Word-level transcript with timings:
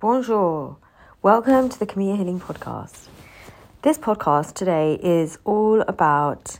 Bonjour. 0.00 0.76
Welcome 1.22 1.68
to 1.70 1.78
the 1.78 1.86
Camilla 1.86 2.16
Healing 2.16 2.40
Podcast. 2.40 3.06
This 3.82 3.96
podcast 3.96 4.52
today 4.52 4.98
is 5.00 5.38
all 5.44 5.82
about 5.82 6.58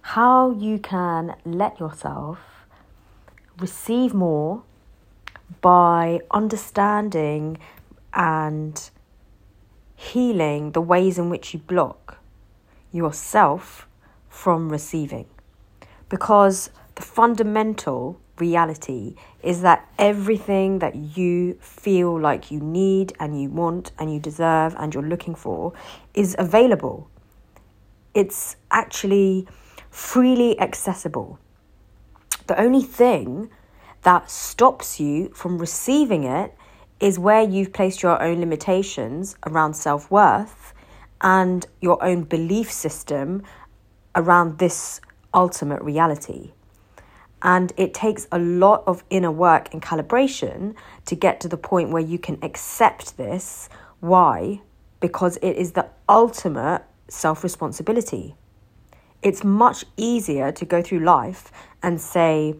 how 0.00 0.50
you 0.52 0.78
can 0.78 1.36
let 1.44 1.78
yourself 1.78 2.38
receive 3.58 4.14
more 4.14 4.64
by 5.60 6.20
understanding 6.32 7.58
and 8.14 8.90
healing 9.94 10.72
the 10.72 10.80
ways 10.80 11.18
in 11.18 11.28
which 11.28 11.52
you 11.52 11.60
block 11.60 12.18
yourself 12.90 13.86
from 14.28 14.70
receiving. 14.70 15.26
Because 16.08 16.70
the 16.94 17.02
fundamental 17.02 18.18
reality 18.38 19.14
is 19.42 19.62
that 19.62 19.88
everything 19.98 20.78
that 20.80 20.94
you 20.94 21.54
feel 21.60 22.18
like 22.18 22.50
you 22.50 22.60
need 22.60 23.12
and 23.20 23.40
you 23.40 23.48
want 23.48 23.92
and 23.98 24.12
you 24.12 24.20
deserve 24.20 24.74
and 24.78 24.94
you're 24.94 25.02
looking 25.02 25.34
for 25.34 25.72
is 26.14 26.34
available. 26.38 27.08
It's 28.14 28.56
actually 28.70 29.46
freely 29.90 30.58
accessible. 30.60 31.38
The 32.46 32.60
only 32.60 32.82
thing 32.82 33.50
that 34.02 34.30
stops 34.30 34.98
you 34.98 35.28
from 35.34 35.58
receiving 35.58 36.24
it 36.24 36.54
is 37.00 37.18
where 37.18 37.42
you've 37.42 37.72
placed 37.72 38.02
your 38.02 38.20
own 38.22 38.40
limitations 38.40 39.36
around 39.46 39.74
self 39.74 40.10
worth 40.10 40.72
and 41.20 41.66
your 41.80 42.02
own 42.02 42.24
belief 42.24 42.70
system 42.70 43.42
around 44.14 44.58
this 44.58 45.00
ultimate 45.32 45.82
reality. 45.82 46.52
And 47.42 47.72
it 47.76 47.92
takes 47.92 48.28
a 48.30 48.38
lot 48.38 48.84
of 48.86 49.02
inner 49.10 49.30
work 49.30 49.72
and 49.72 49.82
calibration 49.82 50.74
to 51.06 51.16
get 51.16 51.40
to 51.40 51.48
the 51.48 51.56
point 51.56 51.90
where 51.90 52.02
you 52.02 52.18
can 52.18 52.38
accept 52.42 53.16
this. 53.16 53.68
Why? 54.00 54.60
Because 55.00 55.36
it 55.38 55.56
is 55.56 55.72
the 55.72 55.88
ultimate 56.08 56.84
self 57.08 57.42
responsibility. 57.42 58.36
It's 59.22 59.44
much 59.44 59.84
easier 59.96 60.52
to 60.52 60.64
go 60.64 60.82
through 60.82 61.00
life 61.00 61.50
and 61.82 62.00
say, 62.00 62.54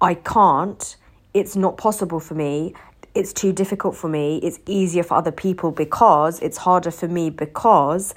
I 0.00 0.14
can't, 0.14 0.96
it's 1.32 1.56
not 1.56 1.76
possible 1.76 2.20
for 2.20 2.34
me, 2.34 2.74
it's 3.14 3.32
too 3.32 3.52
difficult 3.52 3.96
for 3.96 4.08
me, 4.08 4.38
it's 4.42 4.58
easier 4.66 5.02
for 5.02 5.14
other 5.14 5.32
people 5.32 5.70
because, 5.70 6.40
it's 6.40 6.58
harder 6.58 6.90
for 6.90 7.08
me 7.08 7.30
because. 7.30 8.14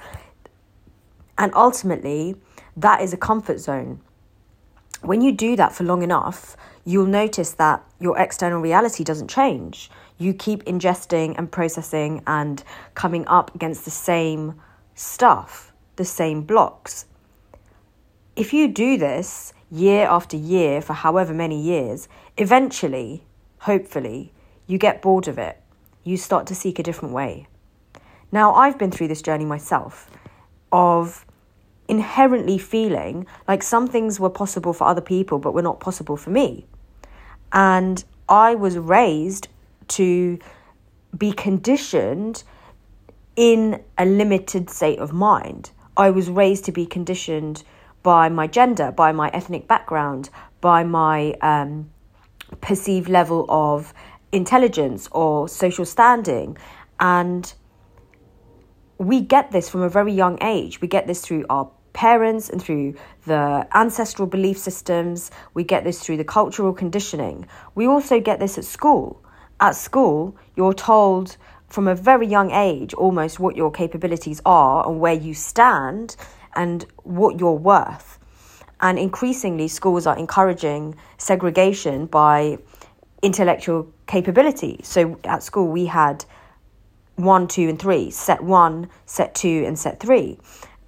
And 1.38 1.54
ultimately, 1.54 2.36
that 2.76 3.00
is 3.00 3.14
a 3.14 3.16
comfort 3.16 3.60
zone 3.60 4.00
when 5.02 5.20
you 5.20 5.32
do 5.32 5.56
that 5.56 5.72
for 5.72 5.84
long 5.84 6.02
enough, 6.02 6.56
you'll 6.84 7.06
notice 7.06 7.52
that 7.52 7.84
your 7.98 8.18
external 8.18 8.60
reality 8.60 9.04
doesn't 9.04 9.28
change. 9.28 9.90
You 10.18 10.34
keep 10.34 10.64
ingesting 10.64 11.34
and 11.38 11.50
processing 11.50 12.22
and 12.26 12.62
coming 12.94 13.26
up 13.26 13.54
against 13.54 13.84
the 13.84 13.90
same 13.90 14.60
stuff, 14.94 15.72
the 15.96 16.04
same 16.04 16.42
blocks. 16.42 17.06
If 18.36 18.52
you 18.52 18.68
do 18.68 18.98
this 18.98 19.52
year 19.70 20.06
after 20.06 20.36
year 20.36 20.82
for 20.82 20.92
however 20.92 21.32
many 21.32 21.60
years, 21.60 22.08
eventually, 22.36 23.24
hopefully, 23.60 24.32
you 24.66 24.78
get 24.78 25.02
bored 25.02 25.28
of 25.28 25.38
it. 25.38 25.60
You 26.04 26.16
start 26.16 26.46
to 26.48 26.54
seek 26.54 26.78
a 26.78 26.82
different 26.82 27.14
way. 27.14 27.46
Now, 28.32 28.54
I've 28.54 28.78
been 28.78 28.90
through 28.90 29.08
this 29.08 29.22
journey 29.22 29.44
myself 29.44 30.10
of 30.72 31.24
inherently 31.90 32.56
feeling 32.56 33.26
like 33.48 33.64
some 33.64 33.88
things 33.88 34.20
were 34.20 34.30
possible 34.30 34.72
for 34.72 34.86
other 34.86 35.00
people 35.00 35.40
but 35.40 35.52
were 35.52 35.62
not 35.62 35.80
possible 35.80 36.16
for 36.16 36.30
me. 36.30 36.64
And 37.52 38.02
I 38.28 38.54
was 38.54 38.78
raised 38.78 39.48
to 39.88 40.38
be 41.18 41.32
conditioned 41.32 42.44
in 43.34 43.82
a 43.98 44.06
limited 44.06 44.70
state 44.70 45.00
of 45.00 45.12
mind. 45.12 45.72
I 45.96 46.10
was 46.10 46.30
raised 46.30 46.64
to 46.66 46.72
be 46.72 46.86
conditioned 46.86 47.64
by 48.04 48.28
my 48.28 48.46
gender, 48.46 48.92
by 48.92 49.10
my 49.10 49.28
ethnic 49.34 49.66
background, 49.66 50.30
by 50.60 50.84
my 50.84 51.32
um, 51.42 51.90
perceived 52.60 53.08
level 53.08 53.46
of 53.48 53.92
intelligence 54.30 55.08
or 55.10 55.48
social 55.48 55.84
standing. 55.84 56.56
And 57.00 57.52
we 58.98 59.20
get 59.20 59.50
this 59.50 59.68
from 59.68 59.82
a 59.82 59.88
very 59.88 60.12
young 60.12 60.38
age. 60.40 60.80
We 60.80 60.86
get 60.86 61.08
this 61.08 61.20
through 61.20 61.46
our 61.50 61.68
parents 61.92 62.48
and 62.48 62.62
through 62.62 62.94
the 63.26 63.66
ancestral 63.74 64.26
belief 64.26 64.58
systems. 64.58 65.30
We 65.54 65.64
get 65.64 65.84
this 65.84 66.00
through 66.00 66.18
the 66.18 66.24
cultural 66.24 66.72
conditioning. 66.72 67.46
We 67.74 67.86
also 67.86 68.20
get 68.20 68.38
this 68.40 68.58
at 68.58 68.64
school. 68.64 69.22
At 69.60 69.76
school, 69.76 70.36
you're 70.56 70.74
told 70.74 71.36
from 71.68 71.86
a 71.86 71.94
very 71.94 72.26
young 72.26 72.50
age 72.50 72.94
almost 72.94 73.38
what 73.38 73.56
your 73.56 73.70
capabilities 73.70 74.40
are 74.44 74.88
and 74.88 75.00
where 75.00 75.14
you 75.14 75.34
stand 75.34 76.16
and 76.56 76.84
what 77.04 77.38
you're 77.38 77.52
worth. 77.52 78.18
And 78.80 78.98
increasingly, 78.98 79.68
schools 79.68 80.06
are 80.06 80.16
encouraging 80.16 80.96
segregation 81.18 82.06
by 82.06 82.58
intellectual 83.22 83.92
capability. 84.06 84.80
So 84.82 85.18
at 85.24 85.42
school, 85.42 85.68
we 85.68 85.86
had 85.86 86.24
one, 87.16 87.46
two, 87.46 87.68
and 87.68 87.78
three 87.78 88.10
set 88.10 88.42
one, 88.42 88.88
set 89.04 89.34
two, 89.34 89.64
and 89.66 89.78
set 89.78 90.00
three 90.00 90.38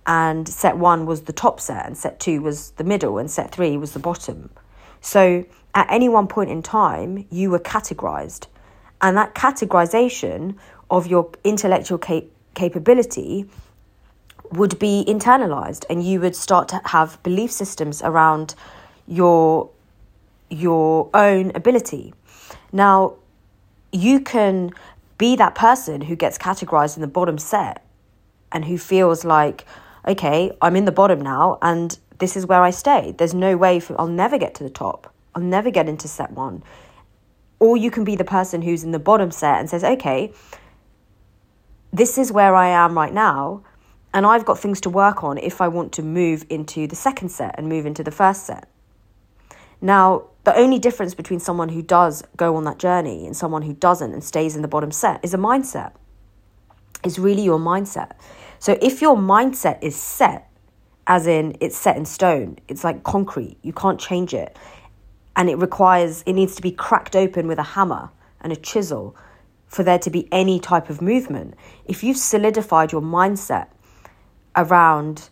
and 0.06 0.48
set 0.48 0.76
one 0.76 1.06
was 1.06 1.22
the 1.22 1.32
top 1.32 1.60
set, 1.60 1.86
and 1.86 1.96
set 1.96 2.18
two 2.18 2.42
was 2.42 2.70
the 2.72 2.84
middle, 2.84 3.18
and 3.18 3.30
set 3.30 3.52
three 3.52 3.76
was 3.76 3.92
the 3.92 3.98
bottom. 3.98 4.50
So 5.00 5.44
at 5.74 5.90
any 5.90 6.08
one 6.08 6.26
point 6.26 6.50
in 6.50 6.62
time, 6.62 7.26
you 7.30 7.50
were 7.50 7.58
categorized, 7.58 8.46
and 9.00 9.16
that 9.16 9.34
categorization 9.34 10.56
of 10.90 11.06
your 11.06 11.30
intellectual 11.44 11.98
cap- 11.98 12.24
capability 12.54 13.48
would 14.50 14.78
be 14.78 15.04
internalized, 15.08 15.84
and 15.88 16.04
you 16.04 16.20
would 16.20 16.36
start 16.36 16.69
to 16.69 16.80
have 16.86 17.22
belief 17.22 17.50
systems 17.50 18.02
around 18.02 18.54
your 19.06 19.70
your 20.50 21.08
own 21.14 21.50
ability. 21.54 22.12
Now, 22.72 23.14
you 23.90 24.20
can 24.20 24.70
be 25.16 25.36
that 25.36 25.54
person 25.54 26.02
who 26.02 26.16
gets 26.16 26.36
categorized 26.36 26.96
in 26.96 27.00
the 27.00 27.08
bottom 27.08 27.38
set 27.38 27.84
and 28.50 28.64
who 28.64 28.76
feels 28.76 29.24
like 29.24 29.64
okay, 30.06 30.56
I'm 30.60 30.76
in 30.76 30.84
the 30.84 30.92
bottom 30.92 31.20
now 31.20 31.58
and 31.62 31.98
this 32.18 32.36
is 32.36 32.46
where 32.46 32.62
I 32.62 32.70
stay. 32.70 33.14
There's 33.16 33.34
no 33.34 33.56
way 33.56 33.80
for, 33.80 34.00
I'll 34.00 34.06
never 34.06 34.38
get 34.38 34.54
to 34.56 34.64
the 34.64 34.70
top. 34.70 35.12
I'll 35.34 35.42
never 35.42 35.70
get 35.70 35.88
into 35.88 36.08
set 36.08 36.32
one. 36.32 36.62
Or 37.58 37.76
you 37.76 37.90
can 37.90 38.04
be 38.04 38.16
the 38.16 38.24
person 38.24 38.62
who's 38.62 38.84
in 38.84 38.90
the 38.90 38.98
bottom 38.98 39.30
set 39.30 39.60
and 39.60 39.70
says, 39.70 39.84
okay, 39.84 40.32
this 41.92 42.18
is 42.18 42.32
where 42.32 42.54
I 42.54 42.68
am 42.68 42.96
right 42.96 43.12
now. 43.12 43.62
And 44.14 44.26
I've 44.26 44.44
got 44.44 44.58
things 44.58 44.80
to 44.82 44.90
work 44.90 45.24
on 45.24 45.38
if 45.38 45.60
I 45.60 45.68
want 45.68 45.92
to 45.92 46.02
move 46.02 46.44
into 46.50 46.86
the 46.86 46.96
second 46.96 47.30
set 47.30 47.54
and 47.56 47.69
move 47.69 47.86
into 47.86 48.04
the 48.04 48.10
first 48.10 48.46
set. 48.46 48.69
Now, 49.80 50.24
the 50.44 50.56
only 50.56 50.78
difference 50.78 51.14
between 51.14 51.40
someone 51.40 51.70
who 51.70 51.82
does 51.82 52.22
go 52.36 52.56
on 52.56 52.64
that 52.64 52.78
journey 52.78 53.26
and 53.26 53.36
someone 53.36 53.62
who 53.62 53.72
doesn't 53.72 54.12
and 54.12 54.22
stays 54.22 54.54
in 54.54 54.62
the 54.62 54.69
bottom 54.69 54.90
set 54.90 55.24
is 55.24 55.34
a 55.34 55.38
mindset. 55.38 55.92
It's 57.04 57.19
really 57.19 57.42
your 57.42 57.58
mindset. 57.58 58.12
So 58.62 58.78
if 58.80 59.02
your 59.02 59.16
mindset 59.16 59.82
is 59.82 59.96
set, 59.96 60.48
as 61.08 61.26
in 61.26 61.56
it's 61.58 61.76
set 61.76 61.96
in 61.96 62.04
stone, 62.04 62.58
it's 62.68 62.84
like 62.84 63.02
concrete, 63.02 63.58
you 63.62 63.72
can't 63.72 63.98
change 63.98 64.32
it. 64.32 64.56
And 65.34 65.50
it 65.50 65.56
requires, 65.56 66.22
it 66.26 66.34
needs 66.34 66.54
to 66.54 66.62
be 66.62 66.70
cracked 66.70 67.16
open 67.16 67.48
with 67.48 67.58
a 67.58 67.64
hammer 67.64 68.10
and 68.40 68.52
a 68.52 68.56
chisel 68.56 69.16
for 69.66 69.82
there 69.82 69.98
to 69.98 70.10
be 70.10 70.28
any 70.30 70.60
type 70.60 70.90
of 70.90 71.02
movement. 71.02 71.54
If 71.86 72.04
you've 72.04 72.16
solidified 72.16 72.92
your 72.92 73.00
mindset 73.00 73.66
around 74.54 75.28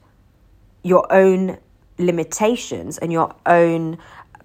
your 0.83 1.07
own 1.13 1.57
limitations 1.99 2.99
and 2.99 3.13
your 3.13 3.33
own 3.47 3.99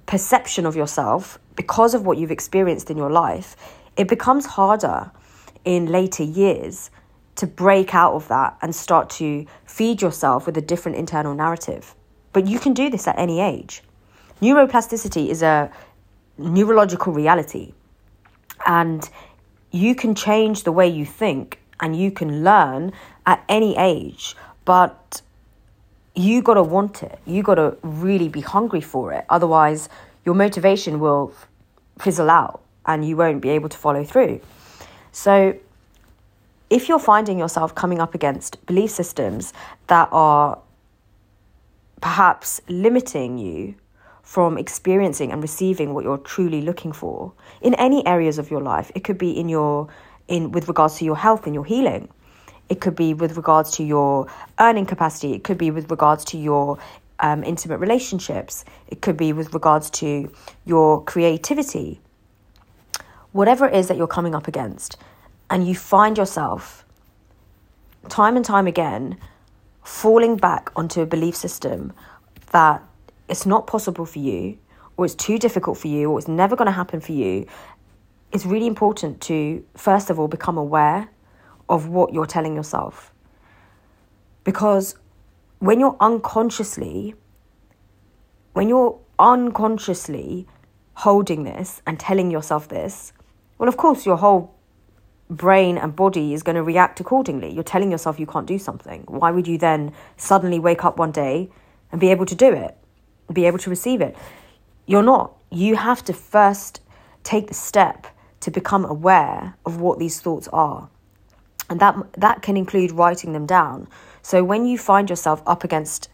perception 0.05 0.67
of 0.67 0.75
yourself 0.75 1.39
because 1.55 1.95
of 1.95 2.05
what 2.05 2.19
you've 2.19 2.29
experienced 2.29 2.91
in 2.91 2.97
your 2.97 3.09
life, 3.09 3.55
it 3.97 4.07
becomes 4.07 4.45
harder 4.45 5.09
in 5.63 5.87
later 5.87 6.21
years 6.21 6.91
to 7.35 7.47
break 7.47 7.93
out 7.93 8.13
of 8.13 8.27
that 8.29 8.57
and 8.61 8.75
start 8.75 9.09
to 9.09 9.45
feed 9.65 10.01
yourself 10.01 10.45
with 10.45 10.57
a 10.57 10.61
different 10.61 10.97
internal 10.97 11.33
narrative. 11.33 11.95
But 12.33 12.47
you 12.47 12.59
can 12.59 12.73
do 12.73 12.89
this 12.89 13.07
at 13.07 13.17
any 13.17 13.39
age. 13.39 13.81
Neuroplasticity 14.41 15.29
is 15.29 15.41
a 15.41 15.71
neurological 16.37 17.13
reality, 17.13 17.73
and 18.65 19.09
you 19.71 19.95
can 19.95 20.15
change 20.15 20.63
the 20.63 20.71
way 20.71 20.87
you 20.87 21.05
think 21.05 21.59
and 21.79 21.95
you 21.95 22.11
can 22.11 22.43
learn 22.43 22.93
at 23.25 23.43
any 23.49 23.75
age, 23.77 24.35
but 24.63 25.21
you 26.15 26.41
got 26.41 26.53
to 26.53 26.63
want 26.63 27.03
it. 27.03 27.19
You 27.25 27.43
got 27.43 27.55
to 27.55 27.77
really 27.83 28.29
be 28.29 28.41
hungry 28.41 28.81
for 28.81 29.11
it. 29.11 29.25
Otherwise, 29.29 29.89
your 30.23 30.35
motivation 30.35 30.99
will 30.99 31.33
fizzle 31.99 32.29
out 32.29 32.61
and 32.85 33.07
you 33.07 33.17
won't 33.17 33.41
be 33.41 33.49
able 33.49 33.69
to 33.69 33.77
follow 33.77 34.03
through. 34.03 34.39
So, 35.11 35.57
if 36.69 36.89
you're 36.89 36.99
finding 36.99 37.37
yourself 37.37 37.75
coming 37.75 37.99
up 37.99 38.15
against 38.15 38.63
belief 38.65 38.91
systems 38.91 39.53
that 39.87 40.09
are 40.11 40.59
perhaps 42.01 42.61
limiting 42.67 43.37
you 43.37 43.75
from 44.23 44.57
experiencing 44.57 45.31
and 45.31 45.41
receiving 45.41 45.93
what 45.93 46.03
you're 46.03 46.17
truly 46.17 46.61
looking 46.61 46.91
for 46.91 47.31
in 47.61 47.75
any 47.75 48.05
areas 48.07 48.37
of 48.37 48.49
your 48.49 48.61
life, 48.61 48.91
it 48.95 49.03
could 49.03 49.17
be 49.17 49.31
in 49.31 49.47
your 49.47 49.87
in 50.27 50.51
with 50.51 50.67
regards 50.67 50.97
to 50.97 51.05
your 51.05 51.15
health 51.15 51.45
and 51.45 51.53
your 51.53 51.65
healing. 51.65 52.09
It 52.67 52.81
could 52.81 52.95
be 52.95 53.13
with 53.13 53.37
regards 53.37 53.71
to 53.77 53.83
your 53.83 54.27
earning 54.59 54.87
capacity. 54.87 55.33
It 55.33 55.43
could 55.43 55.59
be 55.59 55.69
with 55.69 55.91
regards 55.91 56.25
to 56.25 56.37
your 56.37 56.79
um, 57.19 57.43
intimate 57.43 57.77
relationships. 57.77 58.65
It 58.87 59.01
could 59.01 59.17
be 59.17 59.33
with 59.33 59.53
regards 59.53 59.91
to 59.91 60.31
your 60.65 61.03
creativity. 61.03 62.01
Whatever 63.33 63.67
it 63.67 63.75
is 63.75 63.87
that 63.89 63.97
you're 63.97 64.07
coming 64.07 64.33
up 64.33 64.47
against, 64.47 64.97
and 65.49 65.67
you 65.67 65.75
find 65.75 66.17
yourself 66.17 66.85
time 68.09 68.35
and 68.35 68.45
time 68.45 68.67
again 68.67 69.17
falling 69.83 70.35
back 70.35 70.71
onto 70.75 71.01
a 71.01 71.05
belief 71.05 71.35
system 71.35 71.93
that 72.51 72.83
it's 73.27 73.45
not 73.45 73.67
possible 73.67 74.05
for 74.05 74.19
you, 74.19 74.57
or 74.97 75.05
it's 75.05 75.15
too 75.15 75.37
difficult 75.37 75.77
for 75.77 75.87
you, 75.87 76.11
or 76.11 76.19
it's 76.19 76.27
never 76.27 76.55
going 76.55 76.67
to 76.67 76.71
happen 76.71 76.99
for 76.99 77.11
you, 77.11 77.45
it's 78.31 78.45
really 78.45 78.67
important 78.67 79.21
to, 79.21 79.63
first 79.75 80.09
of 80.09 80.19
all, 80.19 80.27
become 80.27 80.57
aware 80.57 81.09
of 81.69 81.87
what 81.87 82.13
you're 82.13 82.25
telling 82.25 82.55
yourself. 82.55 83.13
Because 84.43 84.95
when 85.59 85.79
you're 85.79 85.97
unconsciously, 85.99 87.15
when 88.53 88.69
you're 88.69 88.99
unconsciously 89.19 90.47
holding 90.95 91.43
this 91.43 91.81
and 91.85 91.99
telling 91.99 92.31
yourself 92.31 92.67
this, 92.67 93.13
well, 93.57 93.69
of 93.69 93.77
course, 93.77 94.05
your 94.05 94.17
whole 94.17 94.54
brain 95.29 95.77
and 95.77 95.95
body 95.95 96.33
is 96.33 96.43
going 96.43 96.55
to 96.55 96.63
react 96.63 96.99
accordingly. 96.99 97.51
You're 97.51 97.63
telling 97.63 97.91
yourself 97.91 98.19
you 98.19 98.27
can't 98.27 98.45
do 98.45 98.59
something. 98.59 99.03
Why 99.07 99.31
would 99.31 99.47
you 99.47 99.57
then 99.57 99.93
suddenly 100.17 100.59
wake 100.59 100.85
up 100.85 100.97
one 100.97 101.11
day 101.11 101.49
and 101.91 101.99
be 101.99 102.11
able 102.11 102.25
to 102.27 102.35
do 102.35 102.53
it, 102.53 102.77
be 103.33 103.45
able 103.45 103.57
to 103.59 103.69
receive 103.69 104.01
it? 104.01 104.15
You're 104.85 105.03
not. 105.03 105.33
You 105.51 105.75
have 105.75 106.03
to 106.05 106.13
first 106.13 106.81
take 107.23 107.47
the 107.47 107.53
step 107.53 108.07
to 108.41 108.51
become 108.51 108.85
aware 108.85 109.55
of 109.65 109.81
what 109.81 109.97
these 109.97 110.21
thoughts 110.21 110.47
are. 110.53 110.89
And 111.67 111.79
that 111.79 111.95
that 112.13 112.43
can 112.43 112.55
include 112.55 112.91
writing 112.91 113.33
them 113.33 113.47
down. 113.47 113.87
So 114.21 114.43
when 114.43 114.67
you 114.67 114.77
find 114.77 115.09
yourself 115.09 115.41
up 115.47 115.63
against 115.63 116.09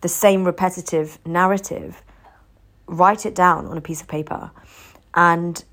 the 0.00 0.08
same 0.08 0.44
repetitive 0.44 1.18
narrative, 1.26 2.02
write 2.86 3.26
it 3.26 3.34
down 3.34 3.66
on 3.66 3.76
a 3.76 3.80
piece 3.80 4.00
of 4.00 4.06
paper. 4.06 4.52
And 5.14 5.64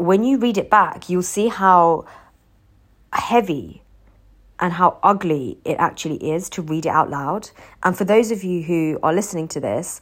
when 0.00 0.24
you 0.24 0.38
read 0.38 0.56
it 0.56 0.70
back, 0.70 1.08
you'll 1.08 1.22
see 1.22 1.48
how 1.48 2.06
heavy 3.12 3.82
and 4.58 4.72
how 4.72 4.98
ugly 5.02 5.58
it 5.64 5.76
actually 5.78 6.30
is 6.30 6.48
to 6.50 6.62
read 6.62 6.86
it 6.86 6.90
out 6.90 7.10
loud. 7.10 7.50
And 7.82 7.96
for 7.96 8.04
those 8.04 8.30
of 8.30 8.42
you 8.42 8.62
who 8.62 8.98
are 9.02 9.12
listening 9.12 9.48
to 9.48 9.60
this, 9.60 10.00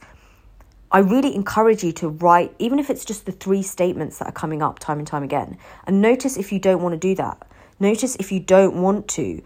I 0.91 0.99
really 0.99 1.35
encourage 1.35 1.83
you 1.83 1.91
to 1.93 2.09
write, 2.09 2.53
even 2.59 2.79
if 2.79 2.89
it's 2.89 3.05
just 3.05 3.25
the 3.25 3.31
three 3.31 3.61
statements 3.61 4.19
that 4.19 4.27
are 4.27 4.33
coming 4.33 4.61
up 4.61 4.79
time 4.79 4.99
and 4.99 5.07
time 5.07 5.23
again. 5.23 5.57
And 5.85 6.01
notice 6.01 6.35
if 6.37 6.51
you 6.51 6.59
don't 6.59 6.81
want 6.81 6.93
to 6.93 6.99
do 6.99 7.15
that. 7.15 7.45
Notice 7.79 8.15
if 8.15 8.31
you 8.31 8.39
don't 8.39 8.81
want 8.81 9.07
to 9.09 9.41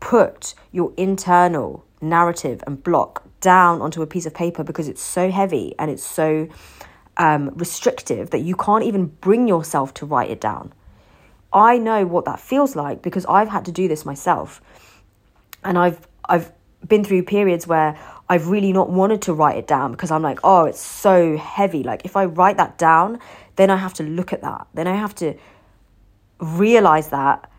put 0.00 0.54
your 0.70 0.92
internal 0.96 1.84
narrative 2.00 2.62
and 2.66 2.82
block 2.82 3.24
down 3.40 3.80
onto 3.80 4.02
a 4.02 4.06
piece 4.06 4.26
of 4.26 4.34
paper 4.34 4.62
because 4.62 4.88
it's 4.88 5.02
so 5.02 5.30
heavy 5.30 5.74
and 5.78 5.90
it's 5.90 6.04
so 6.04 6.48
um, 7.16 7.50
restrictive 7.54 8.30
that 8.30 8.40
you 8.40 8.54
can't 8.56 8.84
even 8.84 9.06
bring 9.06 9.48
yourself 9.48 9.94
to 9.94 10.06
write 10.06 10.30
it 10.30 10.40
down. 10.40 10.72
I 11.52 11.78
know 11.78 12.04
what 12.04 12.24
that 12.26 12.40
feels 12.40 12.76
like 12.76 13.02
because 13.02 13.24
I've 13.26 13.48
had 13.48 13.64
to 13.64 13.72
do 13.72 13.88
this 13.88 14.04
myself. 14.04 14.60
And 15.64 15.78
I've 15.78 16.06
I've 16.28 16.52
been 16.86 17.04
through 17.04 17.22
periods 17.24 17.66
where 17.66 17.98
I've 18.28 18.48
really 18.48 18.72
not 18.72 18.90
wanted 18.90 19.22
to 19.22 19.32
write 19.32 19.56
it 19.56 19.66
down 19.66 19.92
because 19.92 20.10
I'm 20.10 20.22
like, 20.22 20.40
oh, 20.42 20.64
it's 20.64 20.80
so 20.80 21.36
heavy. 21.36 21.82
Like, 21.82 22.04
if 22.04 22.16
I 22.16 22.24
write 22.24 22.56
that 22.56 22.76
down, 22.78 23.20
then 23.56 23.70
I 23.70 23.76
have 23.76 23.94
to 23.94 24.02
look 24.02 24.32
at 24.32 24.42
that. 24.42 24.66
Then 24.74 24.86
I 24.86 24.94
have 24.94 25.14
to 25.16 25.34
realize 26.40 27.08
that 27.10 27.50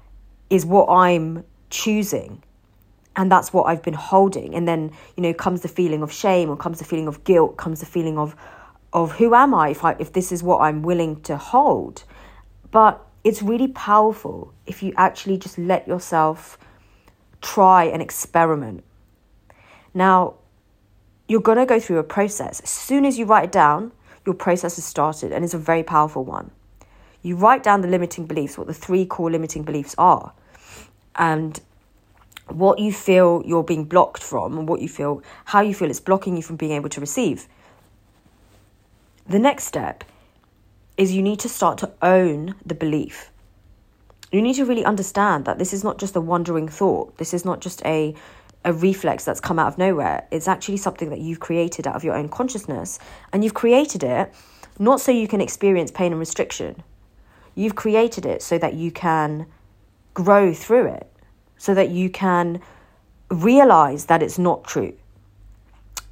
is 0.49 0.65
what 0.65 0.89
I'm 0.89 1.43
choosing. 1.69 2.43
And 3.15 3.31
that's 3.31 3.51
what 3.51 3.63
I've 3.63 3.81
been 3.81 3.95
holding. 3.95 4.53
And 4.53 4.67
then, 4.67 4.91
you 5.15 5.23
know, 5.23 5.33
comes 5.33 5.61
the 5.61 5.67
feeling 5.67 6.03
of 6.03 6.11
shame 6.11 6.49
or 6.49 6.57
comes 6.57 6.79
the 6.79 6.85
feeling 6.85 7.07
of 7.07 7.23
guilt, 7.23 7.57
comes 7.57 7.79
the 7.79 7.85
feeling 7.85 8.17
of, 8.17 8.35
of 9.03 9.13
who 9.13 9.33
am 9.35 9.53
I 9.53 9.69
if, 9.69 9.83
I 9.83 9.95
if 9.99 10.13
this 10.13 10.31
is 10.31 10.43
what 10.43 10.59
I'm 10.59 10.81
willing 10.81 11.21
to 11.21 11.37
hold. 11.37 12.03
But 12.71 13.03
it's 13.23 13.41
really 13.41 13.67
powerful 13.67 14.53
if 14.65 14.81
you 14.81 14.93
actually 14.97 15.37
just 15.37 15.57
let 15.57 15.87
yourself 15.87 16.57
try 17.41 17.85
and 17.85 18.01
experiment. 18.01 18.83
Now, 19.93 20.35
you're 21.27 21.41
going 21.41 21.57
to 21.57 21.65
go 21.65 21.79
through 21.79 21.99
a 21.99 22.03
process. 22.03 22.59
As 22.61 22.69
soon 22.69 23.05
as 23.05 23.17
you 23.17 23.25
write 23.25 23.45
it 23.45 23.51
down, 23.51 23.91
your 24.25 24.35
process 24.35 24.75
has 24.75 24.85
started 24.85 25.31
and 25.31 25.43
it's 25.43 25.53
a 25.53 25.59
very 25.59 25.83
powerful 25.83 26.23
one. 26.23 26.51
You 27.21 27.35
write 27.35 27.63
down 27.63 27.81
the 27.81 27.87
limiting 27.87 28.25
beliefs, 28.25 28.57
what 28.57 28.67
the 28.67 28.73
three 28.73 29.05
core 29.05 29.29
limiting 29.29 29.63
beliefs 29.63 29.95
are, 29.97 30.33
and 31.15 31.59
what 32.47 32.79
you 32.79 32.93
feel 32.93 33.43
you're 33.45 33.63
being 33.63 33.83
blocked 33.85 34.23
from, 34.23 34.57
and 34.57 34.69
what 34.69 34.81
you 34.81 34.87
feel, 34.87 35.21
how 35.45 35.61
you 35.61 35.73
feel 35.73 35.89
it's 35.89 35.99
blocking 35.99 36.37
you 36.37 36.43
from 36.43 36.55
being 36.55 36.71
able 36.71 36.89
to 36.89 37.01
receive. 37.01 37.47
The 39.29 39.39
next 39.39 39.65
step 39.65 40.05
is 40.95 41.13
you 41.13 41.21
need 41.21 41.39
to 41.39 41.49
start 41.49 41.77
to 41.79 41.91
own 42.01 42.55
the 42.65 42.73
belief. 42.73 43.29
You 44.31 44.41
need 44.41 44.55
to 44.55 44.65
really 44.65 44.85
understand 44.85 45.43
that 45.45 45.59
this 45.59 45.73
is 45.73 45.83
not 45.83 45.97
just 45.97 46.15
a 46.15 46.21
wandering 46.21 46.69
thought. 46.69 47.17
This 47.17 47.33
is 47.33 47.43
not 47.43 47.59
just 47.59 47.85
a 47.85 48.15
a 48.65 48.73
reflex 48.73 49.23
that's 49.23 49.39
come 49.39 49.59
out 49.59 49.67
of 49.67 49.77
nowhere. 49.77 50.27
It's 50.31 50.47
actually 50.47 50.77
something 50.77 51.09
that 51.09 51.19
you've 51.19 51.39
created 51.39 51.87
out 51.87 51.95
of 51.95 52.03
your 52.03 52.15
own 52.15 52.27
consciousness. 52.27 52.99
And 53.31 53.43
you've 53.43 53.53
created 53.53 54.03
it 54.03 54.33
not 54.79 54.99
so 54.99 55.11
you 55.11 55.27
can 55.27 55.41
experience 55.41 55.91
pain 55.91 56.11
and 56.11 56.19
restriction. 56.19 56.83
You've 57.55 57.75
created 57.75 58.25
it 58.25 58.41
so 58.41 58.57
that 58.57 58.73
you 58.73 58.91
can 58.91 59.45
grow 60.13 60.53
through 60.53 60.87
it, 60.87 61.11
so 61.57 61.73
that 61.73 61.89
you 61.89 62.09
can 62.09 62.61
realize 63.29 64.05
that 64.05 64.21
it's 64.23 64.39
not 64.39 64.63
true, 64.63 64.93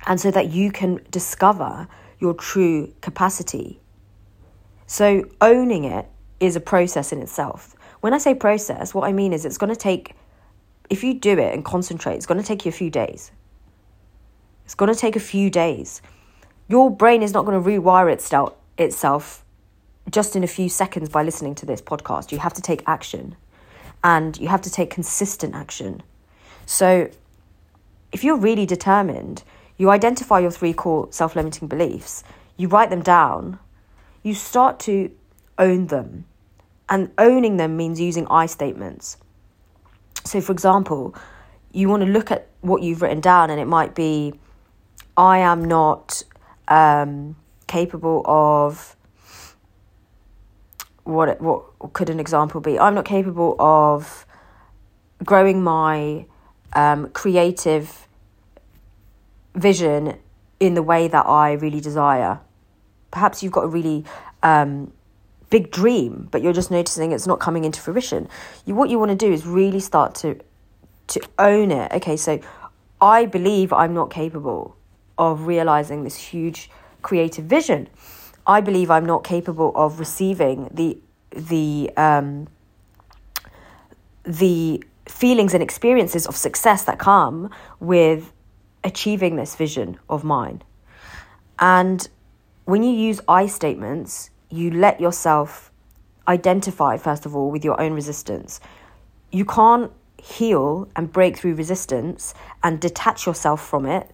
and 0.06 0.20
so 0.20 0.32
that 0.32 0.52
you 0.52 0.72
can 0.72 1.02
discover 1.12 1.88
your 2.20 2.34
true 2.34 2.94
capacity. 3.02 3.80
So, 4.88 5.28
owning 5.42 5.84
it 5.84 6.08
is 6.40 6.56
a 6.56 6.60
process 6.60 7.12
in 7.12 7.22
itself. 7.22 7.76
When 8.02 8.14
I 8.14 8.18
say 8.20 8.36
process, 8.36 8.94
what 8.94 9.08
I 9.08 9.14
mean 9.14 9.34
is 9.34 9.46
it's 9.46 9.58
going 9.58 9.74
to 9.74 9.80
take 9.80 10.16
if 10.90 11.04
you 11.04 11.14
do 11.14 11.32
it 11.32 11.54
and 11.54 11.64
concentrate, 11.66 12.16
it's 12.16 12.26
going 12.26 12.40
to 12.40 12.46
take 12.46 12.66
you 12.66 12.70
a 12.70 12.74
few 12.74 12.90
days. 12.90 13.32
It's 14.66 14.76
going 14.76 14.94
to 14.94 15.00
take 15.00 15.16
a 15.16 15.20
few 15.20 15.50
days. 15.50 16.02
Your 16.68 16.90
brain 16.90 17.22
is 17.22 17.34
not 17.34 17.46
going 17.46 17.62
to 17.62 17.70
rewire 17.70 18.12
itself, 18.12 18.56
itself 18.78 19.44
just 20.10 20.36
in 20.36 20.44
a 20.44 20.48
few 20.48 20.70
seconds 20.70 21.10
by 21.10 21.24
listening 21.24 21.56
to 21.56 21.66
this 21.66 21.82
podcast. 21.82 22.32
You 22.32 22.40
have 22.40 22.54
to 22.54 22.62
take 22.62 22.84
action 22.88 23.36
and 24.04 24.38
you 24.38 24.48
have 24.48 24.62
to 24.62 24.72
take 24.72 24.90
consistent 24.90 25.56
action. 25.56 26.04
So, 26.66 27.10
if 28.12 28.24
you're 28.24 28.38
really 28.38 28.66
determined, 28.66 29.44
you 29.78 29.90
identify 29.90 30.40
your 30.40 30.52
three 30.52 30.74
core 30.74 31.08
self 31.12 31.36
limiting 31.36 31.68
beliefs, 31.68 32.24
you 32.58 32.68
write 32.68 32.90
them 32.90 33.02
down, 33.02 33.60
you 34.24 34.34
start 34.34 34.80
to 34.82 35.12
own 35.58 35.88
them. 35.88 36.26
And 36.88 37.12
owning 37.18 37.58
them 37.58 37.78
means 37.78 38.00
using 38.00 38.28
I 38.30 38.46
statements. 38.46 39.18
So, 40.24 40.40
for 40.40 40.52
example, 40.52 41.16
you 41.72 41.90
want 41.90 42.04
to 42.04 42.10
look 42.10 42.32
at 42.32 42.48
what 42.62 42.84
you've 42.84 43.02
written 43.02 43.22
down, 43.22 43.50
and 43.50 43.60
it 43.60 43.66
might 43.66 43.96
be, 43.96 44.34
I 45.18 45.40
am 45.40 45.66
not 45.66 46.24
um, 46.68 47.36
capable 47.68 48.22
of. 48.26 48.96
What, 51.04 51.40
what 51.40 51.94
could 51.94 52.10
an 52.10 52.20
example 52.20 52.62
be? 52.62 52.80
I'm 52.80 52.96
not 52.96 53.06
capable 53.06 53.56
of 53.60 54.26
growing 55.24 55.64
my 55.64 56.26
um, 56.74 57.10
creative 57.10 58.05
vision 59.56 60.18
in 60.60 60.74
the 60.74 60.84
way 60.84 61.08
that 61.08 61.26
I 61.26 61.54
really 61.54 61.82
desire. 61.82 62.40
Perhaps 63.12 63.44
you've 63.44 63.52
got 63.52 63.64
a 63.64 63.68
really 63.68 64.06
um, 64.44 64.92
big 65.50 65.72
dream, 65.72 66.28
but 66.32 66.42
you're 66.42 66.54
just 66.54 66.72
noticing 66.72 67.12
it's 67.12 67.28
not 67.28 67.40
coming 67.40 67.66
into 67.66 67.80
fruition. 67.80 68.28
You, 68.66 68.76
what 68.76 68.90
you 68.90 69.00
want 69.00 69.12
to 69.12 69.18
do 69.18 69.32
is 69.32 69.46
really 69.46 69.80
start 69.80 70.16
to 70.16 70.40
to 71.08 71.22
own 71.38 71.72
it. 71.72 71.92
Okay, 71.94 72.18
so 72.18 72.40
I 73.00 73.26
believe 73.26 73.72
I'm 73.72 73.94
not 73.94 74.10
capable 74.10 74.76
of 75.18 75.46
realizing 75.46 76.04
this 76.04 76.16
huge 76.16 76.70
creative 77.04 77.46
vision. 77.46 77.88
I 78.48 78.62
believe 78.62 78.90
I'm 78.90 79.06
not 79.06 79.24
capable 79.24 79.72
of 79.76 80.00
receiving 80.00 80.70
the 80.74 80.98
the 81.32 81.92
um, 81.96 82.48
the 84.24 84.84
feelings 85.08 85.54
and 85.54 85.62
experiences 85.62 86.26
of 86.26 86.36
success 86.36 86.84
that 86.86 86.98
come 86.98 87.50
with 87.80 88.34
achieving 88.86 89.36
this 89.36 89.56
vision 89.56 90.00
of 90.10 90.24
mine. 90.24 90.62
And 91.60 92.08
when 92.64 92.84
you 92.84 92.92
use 92.92 93.20
I 93.28 93.48
statements, 93.48 94.30
you 94.50 94.72
let 94.72 95.02
yourself 95.02 95.72
identify, 96.28 96.96
first 96.98 97.26
of 97.26 97.36
all, 97.36 97.52
with 97.52 97.66
your 97.66 97.80
own 97.82 97.94
resistance. 97.94 98.62
You 99.32 99.44
can't 99.44 99.92
heal 100.22 100.88
and 100.96 101.12
break 101.12 101.38
through 101.38 101.56
resistance 101.56 102.34
and 102.64 102.80
detach 102.80 103.26
yourself 103.26 103.68
from 103.68 103.86
it 103.86 104.10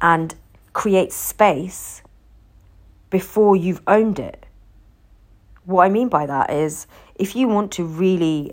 and 0.00 0.34
create 0.72 1.12
space 1.12 2.02
before 3.10 3.56
you've 3.56 3.82
owned 3.86 4.18
it. 4.18 4.46
What 5.64 5.84
I 5.84 5.88
mean 5.88 6.08
by 6.08 6.26
that 6.26 6.50
is 6.50 6.86
if 7.14 7.36
you 7.36 7.48
want 7.48 7.72
to 7.72 7.84
really 7.84 8.52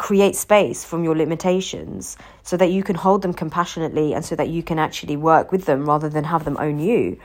create 0.00 0.34
space 0.34 0.82
from 0.82 1.04
your 1.04 1.14
limitations 1.14 2.16
so 2.42 2.56
that 2.56 2.72
you 2.72 2.82
can 2.82 2.96
hold 2.96 3.20
them 3.20 3.34
compassionately 3.34 4.14
and 4.14 4.24
so 4.24 4.34
that 4.34 4.48
you 4.48 4.62
can 4.62 4.78
actually 4.78 5.14
work 5.14 5.52
with 5.52 5.66
them 5.66 5.84
rather 5.84 6.08
than 6.08 6.24
have 6.24 6.46
them 6.46 6.56
own 6.58 6.78
you, 6.78 7.20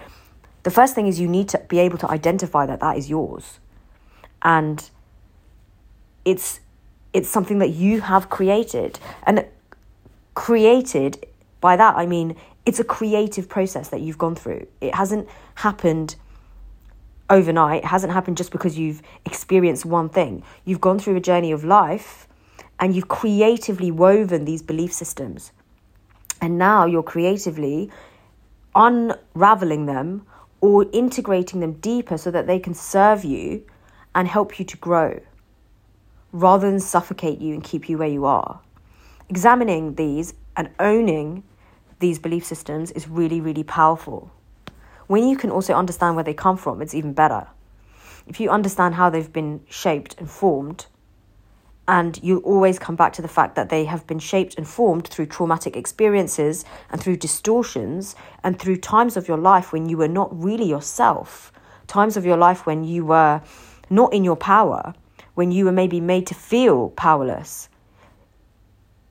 the 0.63 0.69
first 0.69 0.93
thing 0.93 1.07
is 1.07 1.17
you 1.17 1.29
need 1.29 1.47
to 1.47 1.57
be 1.69 1.79
able 1.79 1.97
to 1.97 2.11
identify 2.11 2.65
that 2.65 2.81
that 2.81 2.97
is 2.97 3.09
yours. 3.09 3.59
And 4.41 4.89
it's 6.25 6.59
it's 7.13 7.29
something 7.29 7.59
that 7.59 7.69
you 7.69 8.01
have 8.01 8.29
created 8.29 8.99
and 9.23 9.45
created 10.33 11.25
by 11.61 11.77
that 11.77 11.95
I 11.95 12.05
mean 12.05 12.35
it's 12.65 12.81
a 12.81 12.83
creative 12.83 13.47
process 13.47 13.87
that 13.87 14.01
you've 14.01 14.17
gone 14.17 14.35
through. 14.35 14.67
It 14.81 14.93
hasn't 14.95 15.29
happened 15.55 16.17
overnight. 17.29 17.85
It 17.85 17.87
hasn't 17.87 18.11
happened 18.11 18.35
just 18.35 18.51
because 18.51 18.77
you've 18.77 19.01
experienced 19.23 19.85
one 19.85 20.09
thing. 20.09 20.43
You've 20.65 20.81
gone 20.81 20.99
through 20.99 21.15
a 21.15 21.21
journey 21.21 21.53
of 21.53 21.63
life 21.63 22.27
and 22.79 22.95
you've 22.95 23.07
creatively 23.07 23.91
woven 23.91 24.45
these 24.45 24.61
belief 24.61 24.91
systems. 24.93 25.51
And 26.41 26.57
now 26.57 26.85
you're 26.85 27.03
creatively 27.03 27.89
unraveling 28.75 29.85
them 29.85 30.25
or 30.61 30.85
integrating 30.91 31.59
them 31.59 31.73
deeper 31.73 32.17
so 32.17 32.31
that 32.31 32.47
they 32.47 32.59
can 32.59 32.73
serve 32.73 33.23
you 33.23 33.63
and 34.13 34.27
help 34.27 34.59
you 34.59 34.65
to 34.65 34.77
grow 34.77 35.19
rather 36.31 36.69
than 36.69 36.79
suffocate 36.79 37.39
you 37.39 37.53
and 37.53 37.63
keep 37.63 37.87
you 37.87 37.97
where 37.97 38.09
you 38.09 38.25
are. 38.25 38.59
Examining 39.29 39.95
these 39.95 40.33
and 40.57 40.69
owning 40.79 41.43
these 41.99 42.19
belief 42.19 42.45
systems 42.45 42.91
is 42.91 43.07
really, 43.07 43.39
really 43.39 43.63
powerful. 43.63 44.29
When 45.07 45.27
you 45.27 45.37
can 45.37 45.49
also 45.49 45.73
understand 45.73 46.15
where 46.15 46.25
they 46.25 46.33
come 46.33 46.57
from, 46.57 46.81
it's 46.81 46.93
even 46.93 47.13
better. 47.13 47.47
If 48.27 48.39
you 48.39 48.49
understand 48.49 48.95
how 48.95 49.09
they've 49.09 49.31
been 49.31 49.61
shaped 49.69 50.15
and 50.17 50.29
formed, 50.29 50.87
and 51.87 52.19
you 52.23 52.39
always 52.39 52.79
come 52.79 52.95
back 52.95 53.13
to 53.13 53.21
the 53.21 53.27
fact 53.27 53.55
that 53.55 53.69
they 53.69 53.85
have 53.85 54.07
been 54.07 54.19
shaped 54.19 54.55
and 54.57 54.67
formed 54.67 55.07
through 55.07 55.27
traumatic 55.27 55.75
experiences 55.75 56.65
and 56.89 56.99
through 56.99 57.17
distortions 57.17 58.15
and 58.43 58.57
through 58.57 58.77
times 58.77 59.15
of 59.15 59.27
your 59.27 59.37
life 59.37 59.71
when 59.71 59.87
you 59.87 59.97
were 59.97 60.07
not 60.07 60.29
really 60.43 60.65
yourself, 60.65 61.51
times 61.87 62.17
of 62.17 62.25
your 62.25 62.37
life 62.37 62.65
when 62.65 62.83
you 62.83 63.05
were 63.05 63.41
not 63.89 64.13
in 64.13 64.23
your 64.23 64.35
power, 64.35 64.93
when 65.35 65.51
you 65.51 65.65
were 65.65 65.71
maybe 65.71 65.99
made 66.01 66.25
to 66.25 66.33
feel 66.33 66.89
powerless. 66.91 67.69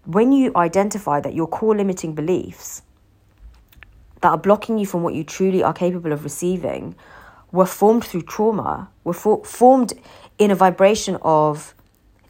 When 0.04 0.32
you 0.32 0.50
identify 0.56 1.20
that 1.20 1.34
your 1.34 1.46
core 1.46 1.76
limiting 1.76 2.14
beliefs 2.14 2.82
that 4.20 4.30
are 4.30 4.38
blocking 4.38 4.78
you 4.78 4.86
from 4.86 5.02
what 5.02 5.14
you 5.14 5.22
truly 5.22 5.62
are 5.62 5.72
capable 5.72 6.12
of 6.12 6.24
receiving 6.24 6.96
were 7.52 7.66
formed 7.66 8.04
through 8.04 8.22
trauma, 8.22 8.90
were 9.04 9.12
for- 9.12 9.44
formed 9.44 9.92
in 10.38 10.50
a 10.50 10.54
vibration 10.56 11.16
of 11.22 11.73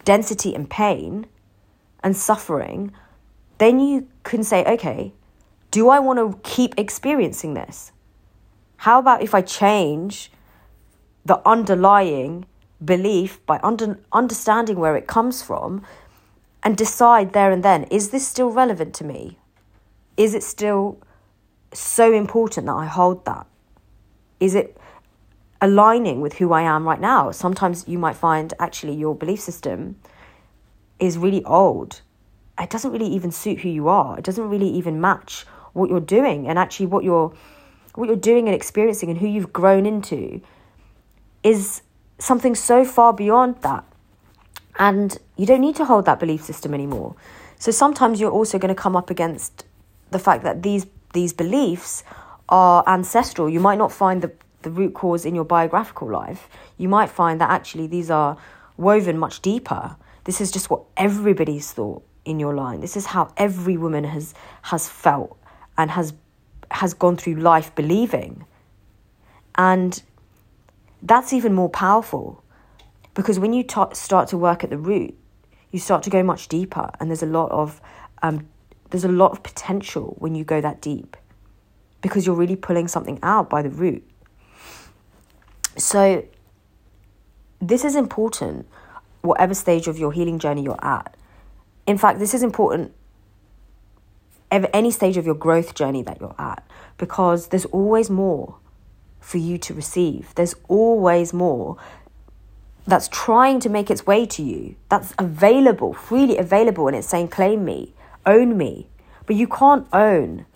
density 0.04 0.54
and 0.54 0.68
pain 0.68 1.26
and 2.02 2.16
suffering, 2.16 2.92
then 3.58 3.80
you 3.80 4.08
can 4.22 4.44
say, 4.44 4.64
okay, 4.64 5.12
do 5.70 5.88
I 5.88 5.98
want 5.98 6.18
to 6.18 6.38
keep 6.48 6.74
experiencing 6.78 7.54
this? 7.54 7.92
How 8.78 8.98
about 8.98 9.22
if 9.22 9.34
I 9.34 9.40
change 9.40 10.30
the 11.24 11.40
underlying 11.48 12.44
belief 12.84 13.44
by 13.46 13.58
under, 13.62 13.98
understanding 14.12 14.78
where 14.78 14.96
it 14.96 15.06
comes 15.06 15.42
from 15.42 15.82
and 16.62 16.76
decide 16.76 17.32
there 17.32 17.50
and 17.50 17.62
then, 17.62 17.84
is 17.84 18.10
this 18.10 18.26
still 18.26 18.50
relevant 18.50 18.94
to 18.94 19.04
me? 19.04 19.38
Is 20.16 20.34
it 20.34 20.42
still 20.42 20.98
so 21.72 22.12
important 22.12 22.66
that 22.66 22.74
I 22.74 22.86
hold 22.86 23.24
that? 23.24 23.46
Is 24.40 24.54
it 24.54 24.76
aligning 25.64 26.20
with 26.20 26.34
who 26.34 26.52
I 26.52 26.62
am 26.62 26.84
right 26.84 27.00
now? 27.00 27.30
Sometimes 27.30 27.84
you 27.88 27.98
might 27.98 28.16
find 28.16 28.54
actually 28.58 28.94
your 28.94 29.14
belief 29.14 29.40
system 29.40 29.96
is 30.98 31.18
really 31.18 31.44
old. 31.44 32.00
It 32.58 32.70
doesn't 32.70 32.92
really 32.92 33.08
even 33.08 33.30
suit 33.30 33.60
who 33.60 33.68
you 33.68 33.88
are. 33.88 34.18
It 34.18 34.24
doesn't 34.24 34.48
really 34.48 34.68
even 34.68 35.00
match 35.00 35.44
what 35.72 35.90
you're 35.90 36.00
doing 36.00 36.46
and 36.46 36.58
actually 36.58 36.86
what 36.86 37.04
you're 37.04 37.34
what 37.94 38.06
you're 38.08 38.16
doing 38.16 38.48
and 38.48 38.54
experiencing 38.54 39.08
and 39.08 39.18
who 39.18 39.28
you've 39.28 39.52
grown 39.52 39.86
into 39.86 40.40
is 41.44 41.82
something 42.18 42.54
so 42.54 42.84
far 42.84 43.12
beyond 43.12 43.56
that. 43.62 43.84
And 44.78 45.16
you 45.36 45.46
don't 45.46 45.60
need 45.60 45.76
to 45.76 45.84
hold 45.84 46.04
that 46.06 46.18
belief 46.18 46.42
system 46.42 46.74
anymore. 46.74 47.14
So 47.58 47.70
sometimes 47.70 48.20
you're 48.20 48.32
also 48.32 48.58
going 48.58 48.74
to 48.74 48.80
come 48.80 48.96
up 48.96 49.10
against 49.10 49.64
the 50.10 50.18
fact 50.18 50.42
that 50.42 50.62
these 50.62 50.86
these 51.12 51.32
beliefs 51.32 52.02
are 52.48 52.84
ancestral. 52.86 53.48
You 53.48 53.60
might 53.60 53.78
not 53.78 53.92
find 53.92 54.20
the, 54.22 54.32
the 54.64 54.70
root 54.70 54.94
cause 54.94 55.24
in 55.24 55.34
your 55.34 55.44
biographical 55.44 56.08
life. 56.10 56.48
You 56.76 56.88
might 56.88 57.10
find 57.10 57.40
that 57.40 57.50
actually 57.50 57.86
these 57.86 58.10
are 58.10 58.36
woven 58.76 59.18
much 59.18 59.40
deeper. 59.40 59.96
This 60.24 60.40
is 60.40 60.50
just 60.50 60.70
what 60.70 60.82
everybody's 60.96 61.72
thought 61.72 62.02
in 62.24 62.40
your 62.40 62.54
line. 62.54 62.80
This 62.80 62.96
is 62.96 63.06
how 63.06 63.32
every 63.36 63.76
woman 63.76 64.04
has 64.04 64.34
has 64.62 64.88
felt 64.88 65.38
and 65.78 65.90
has 65.90 66.14
has 66.70 66.94
gone 66.94 67.16
through 67.16 67.36
life 67.36 67.74
believing. 67.74 68.44
And 69.56 70.02
that's 71.02 71.32
even 71.32 71.52
more 71.54 71.68
powerful 71.68 72.42
because 73.14 73.38
when 73.38 73.52
you 73.52 73.62
t- 73.62 73.82
start 73.92 74.28
to 74.28 74.38
work 74.38 74.64
at 74.64 74.70
the 74.70 74.78
root, 74.78 75.14
you 75.70 75.78
start 75.78 76.02
to 76.04 76.10
go 76.10 76.22
much 76.22 76.48
deeper, 76.48 76.90
and 76.98 77.10
there's 77.10 77.22
a 77.22 77.26
lot 77.26 77.50
of 77.50 77.80
um, 78.22 78.48
there's 78.90 79.04
a 79.04 79.08
lot 79.08 79.32
of 79.32 79.42
potential 79.42 80.16
when 80.18 80.34
you 80.34 80.44
go 80.44 80.60
that 80.60 80.80
deep 80.80 81.16
because 82.00 82.26
you're 82.26 82.36
really 82.36 82.56
pulling 82.56 82.86
something 82.86 83.18
out 83.22 83.48
by 83.48 83.62
the 83.62 83.70
root. 83.70 84.04
So, 85.76 86.24
this 87.60 87.84
is 87.84 87.96
important, 87.96 88.66
whatever 89.22 89.54
stage 89.54 89.88
of 89.88 89.98
your 89.98 90.12
healing 90.12 90.38
journey 90.38 90.62
you're 90.62 90.84
at. 90.84 91.16
In 91.86 91.98
fact, 91.98 92.18
this 92.18 92.34
is 92.34 92.42
important 92.42 92.92
any 94.50 94.90
stage 94.90 95.16
of 95.16 95.26
your 95.26 95.34
growth 95.34 95.74
journey 95.74 96.02
that 96.02 96.20
you're 96.20 96.34
at 96.38 96.62
because 96.98 97.48
there's 97.48 97.64
always 97.66 98.10
more 98.10 98.56
for 99.20 99.38
you 99.38 99.58
to 99.58 99.74
receive. 99.74 100.32
There's 100.34 100.54
always 100.68 101.32
more 101.32 101.76
that's 102.86 103.08
trying 103.08 103.60
to 103.60 103.68
make 103.68 103.90
its 103.90 104.06
way 104.06 104.26
to 104.26 104.42
you, 104.42 104.76
that's 104.90 105.14
available, 105.18 105.94
freely 105.94 106.36
available, 106.36 106.86
and 106.86 106.96
it's 106.96 107.08
saying, 107.08 107.28
claim 107.28 107.64
me 107.64 107.94
own 108.26 108.56
me. 108.56 108.88
But 109.26 109.36
you 109.36 109.46
can't 109.46 109.86
own 109.92 110.46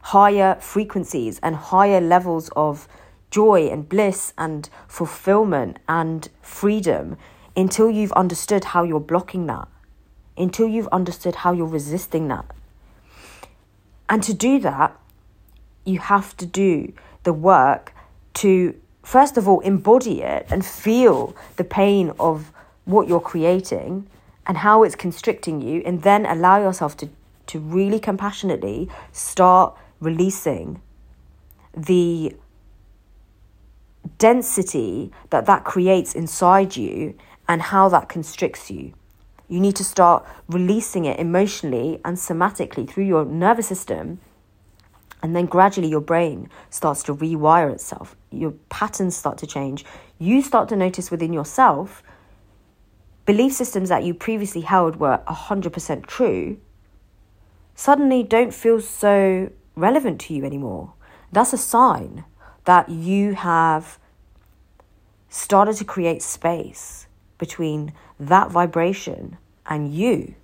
higher 0.00 0.56
frequencies 0.60 1.38
and 1.42 1.54
higher 1.54 2.00
levels 2.00 2.50
of 2.56 2.88
joy 3.30 3.68
and 3.68 3.88
bliss 3.88 4.32
and 4.36 4.68
fulfillment 4.88 5.78
and 5.88 6.28
freedom 6.42 7.16
until 7.56 7.90
you've 7.90 8.12
understood 8.12 8.64
how 8.64 8.82
you're 8.82 9.00
blocking 9.00 9.46
that, 9.46 9.68
until 10.36 10.68
you've 10.68 10.88
understood 10.88 11.36
how 11.36 11.52
you're 11.52 11.66
resisting 11.66 12.28
that. 12.28 12.44
And 14.08 14.22
to 14.24 14.34
do 14.34 14.58
that, 14.60 14.96
you 15.84 15.98
have 15.98 16.36
to 16.38 16.46
do 16.46 16.92
the 17.22 17.32
work 17.32 17.92
to, 18.34 18.74
first 19.02 19.36
of 19.36 19.48
all, 19.48 19.60
embody 19.60 20.22
it 20.22 20.46
and 20.50 20.64
feel 20.64 21.34
the 21.56 21.64
pain 21.64 22.12
of 22.18 22.52
what 22.84 23.08
you're 23.08 23.20
creating 23.20 24.06
and 24.46 24.58
how 24.58 24.82
it's 24.82 24.96
constricting 24.96 25.60
you, 25.60 25.82
and 25.84 26.02
then 26.02 26.26
allow 26.26 26.60
yourself 26.60 26.96
to, 26.96 27.08
to 27.46 27.58
really 27.60 28.00
compassionately 28.00 28.88
start 29.12 29.76
releasing 30.00 30.80
the 31.76 32.34
density 34.20 35.10
that 35.30 35.46
that 35.46 35.64
creates 35.64 36.14
inside 36.14 36.76
you 36.76 37.16
and 37.48 37.60
how 37.60 37.88
that 37.88 38.08
constricts 38.08 38.70
you. 38.70 38.92
You 39.48 39.58
need 39.58 39.74
to 39.76 39.84
start 39.84 40.24
releasing 40.48 41.06
it 41.06 41.18
emotionally 41.18 42.00
and 42.04 42.16
somatically 42.16 42.88
through 42.88 43.06
your 43.06 43.24
nervous 43.24 43.66
system. 43.66 44.20
And 45.22 45.34
then 45.34 45.46
gradually 45.46 45.88
your 45.88 46.00
brain 46.00 46.48
starts 46.68 47.02
to 47.04 47.14
rewire 47.14 47.72
itself. 47.72 48.14
Your 48.30 48.52
patterns 48.68 49.16
start 49.16 49.38
to 49.38 49.46
change. 49.46 49.84
You 50.18 50.42
start 50.42 50.68
to 50.68 50.76
notice 50.76 51.10
within 51.10 51.32
yourself 51.32 52.04
belief 53.26 53.52
systems 53.52 53.88
that 53.88 54.04
you 54.04 54.12
previously 54.12 54.62
held 54.62 54.96
were 54.96 55.20
100% 55.28 56.06
true 56.06 56.58
suddenly 57.74 58.22
don't 58.22 58.52
feel 58.52 58.80
so 58.80 59.50
relevant 59.76 60.20
to 60.20 60.34
you 60.34 60.44
anymore. 60.44 60.92
That's 61.32 61.52
a 61.52 61.58
sign 61.58 62.24
that 62.64 62.88
you 62.88 63.34
have 63.34 63.98
started 65.30 65.76
to 65.76 65.84
create 65.84 66.20
space 66.22 67.06
between 67.38 67.92
that 68.18 68.50
vibration 68.50 69.38
and 69.64 69.94
you 69.94 70.34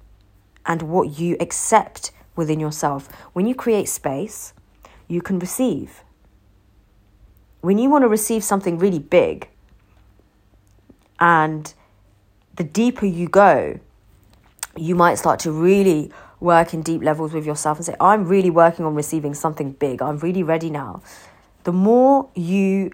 and 0.65 0.83
what 0.83 1.19
you 1.19 1.37
accept 1.41 2.13
within 2.37 2.59
yourself. 2.61 3.09
When 3.33 3.47
you 3.47 3.55
create 3.55 3.89
space, 3.89 4.55
you 5.09 5.21
can 5.21 5.39
receive. 5.39 6.03
When 7.61 7.79
you 7.79 7.91
want 7.91 8.03
to 8.03 8.09
receive 8.09 8.45
something 8.45 8.79
really 8.79 9.01
big 9.01 9.49
and 11.19 11.73
the 12.55 12.65
deeper 12.65 13.07
you 13.07 13.29
go, 13.29 13.81
you 14.77 14.95
might 14.95 15.17
start 15.17 15.41
to 15.41 15.51
really 15.51 16.13
work 16.39 16.75
in 16.75 16.83
deep 16.83 17.03
levels 17.03 17.33
with 17.33 17.45
yourself 17.45 17.79
and 17.79 17.87
say, 17.87 17.97
I'm 17.99 18.27
really 18.27 18.51
working 18.51 18.85
on 18.85 18.95
receiving 18.95 19.35
something 19.35 19.73
big. 19.73 20.01
I'm 20.03 20.19
really 20.19 20.43
ready 20.43 20.71
now. 20.71 21.03
The 21.65 21.73
more 21.73 22.29
you 22.35 22.93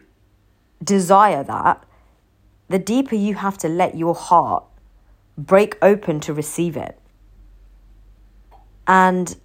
desire 0.82 1.42
that, 1.44 1.84
the 2.68 2.78
deeper 2.78 3.14
you 3.14 3.34
have 3.34 3.58
to 3.58 3.68
let 3.68 3.96
your 3.96 4.14
heart 4.14 4.64
break 5.36 5.76
open 5.82 6.20
to 6.20 6.32
receive 6.32 6.76
it. 6.76 6.98
And 8.86 9.36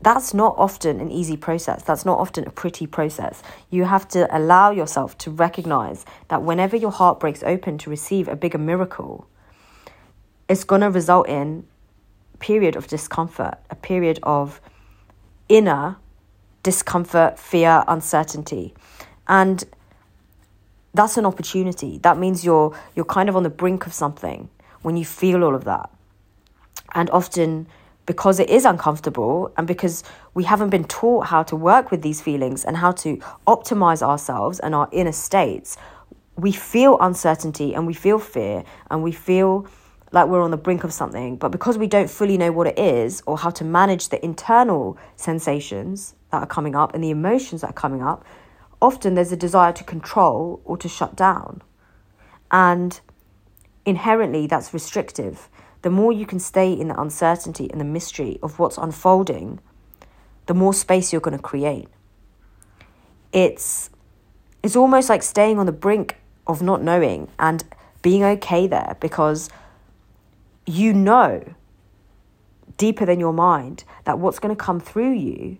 that's 0.00 0.34
not 0.34 0.54
often 0.58 1.00
an 1.00 1.10
easy 1.10 1.36
process. 1.36 1.82
That's 1.82 2.04
not 2.04 2.18
often 2.18 2.46
a 2.46 2.50
pretty 2.50 2.86
process. 2.86 3.42
You 3.70 3.84
have 3.84 4.08
to 4.08 4.36
allow 4.36 4.70
yourself 4.70 5.16
to 5.18 5.30
recognize 5.30 6.04
that 6.28 6.42
whenever 6.42 6.76
your 6.76 6.90
heart 6.90 7.20
breaks 7.20 7.42
open 7.44 7.78
to 7.78 7.90
receive 7.90 8.28
a 8.28 8.34
bigger 8.34 8.58
miracle, 8.58 9.28
it's 10.48 10.64
going 10.64 10.80
to 10.80 10.90
result 10.90 11.28
in 11.28 11.64
a 12.34 12.36
period 12.38 12.74
of 12.74 12.88
discomfort, 12.88 13.58
a 13.70 13.76
period 13.76 14.18
of 14.24 14.60
inner 15.48 15.96
discomfort, 16.62 17.38
fear, 17.38 17.84
uncertainty. 17.88 18.74
And 19.28 19.64
that's 20.94 21.16
an 21.16 21.26
opportunity. 21.26 21.98
That 21.98 22.18
means 22.18 22.44
you're 22.44 22.76
you're 22.94 23.04
kind 23.04 23.28
of 23.28 23.36
on 23.36 23.42
the 23.42 23.50
brink 23.50 23.86
of 23.86 23.92
something 23.92 24.48
when 24.82 24.96
you 24.96 25.04
feel 25.04 25.44
all 25.44 25.54
of 25.54 25.64
that. 25.64 25.90
And 26.94 27.08
often 27.10 27.66
because 28.04 28.40
it 28.40 28.50
is 28.50 28.64
uncomfortable 28.64 29.52
and 29.56 29.66
because 29.66 30.02
we 30.34 30.44
haven't 30.44 30.70
been 30.70 30.84
taught 30.84 31.26
how 31.26 31.42
to 31.44 31.54
work 31.54 31.90
with 31.90 32.02
these 32.02 32.20
feelings 32.20 32.64
and 32.64 32.76
how 32.76 32.92
to 32.92 33.16
optimize 33.46 34.02
ourselves 34.02 34.58
and 34.58 34.74
our 34.74 34.88
inner 34.92 35.12
states, 35.12 35.76
we 36.36 36.52
feel 36.52 36.98
uncertainty 37.00 37.74
and 37.74 37.86
we 37.86 37.94
feel 37.94 38.18
fear 38.18 38.64
and 38.90 39.02
we 39.02 39.12
feel 39.12 39.66
like 40.10 40.26
we're 40.26 40.42
on 40.42 40.50
the 40.50 40.56
brink 40.56 40.84
of 40.84 40.92
something. 40.92 41.36
But 41.36 41.50
because 41.50 41.78
we 41.78 41.86
don't 41.86 42.10
fully 42.10 42.36
know 42.36 42.52
what 42.52 42.66
it 42.66 42.78
is 42.78 43.22
or 43.26 43.38
how 43.38 43.50
to 43.50 43.64
manage 43.64 44.08
the 44.08 44.22
internal 44.24 44.98
sensations 45.16 46.14
that 46.30 46.42
are 46.42 46.46
coming 46.46 46.74
up 46.74 46.94
and 46.94 47.02
the 47.02 47.10
emotions 47.10 47.60
that 47.60 47.70
are 47.70 47.74
coming 47.74 48.02
up, 48.02 48.24
often 48.82 49.14
there's 49.14 49.32
a 49.32 49.36
desire 49.36 49.72
to 49.72 49.84
control 49.84 50.60
or 50.64 50.76
to 50.76 50.88
shut 50.88 51.16
down. 51.16 51.62
And 52.50 53.00
inherently, 53.86 54.46
that's 54.46 54.74
restrictive 54.74 55.48
the 55.82 55.90
more 55.90 56.12
you 56.12 56.24
can 56.24 56.38
stay 56.38 56.72
in 56.72 56.88
the 56.88 57.00
uncertainty 57.00 57.68
and 57.70 57.80
the 57.80 57.84
mystery 57.84 58.38
of 58.42 58.58
what's 58.58 58.78
unfolding, 58.78 59.58
the 60.46 60.54
more 60.54 60.72
space 60.72 61.12
you're 61.12 61.20
going 61.20 61.36
to 61.36 61.42
create. 61.42 61.88
It's 63.32 63.90
it's 64.62 64.76
almost 64.76 65.08
like 65.08 65.24
staying 65.24 65.58
on 65.58 65.66
the 65.66 65.72
brink 65.72 66.18
of 66.46 66.62
not 66.62 66.82
knowing 66.82 67.28
and 67.38 67.64
being 68.00 68.22
okay 68.22 68.68
there 68.68 68.96
because 69.00 69.50
you 70.66 70.92
know 70.92 71.42
deeper 72.76 73.04
than 73.04 73.18
your 73.18 73.32
mind 73.32 73.82
that 74.04 74.20
what's 74.20 74.38
going 74.38 74.54
to 74.54 74.64
come 74.64 74.78
through 74.78 75.12
you 75.12 75.58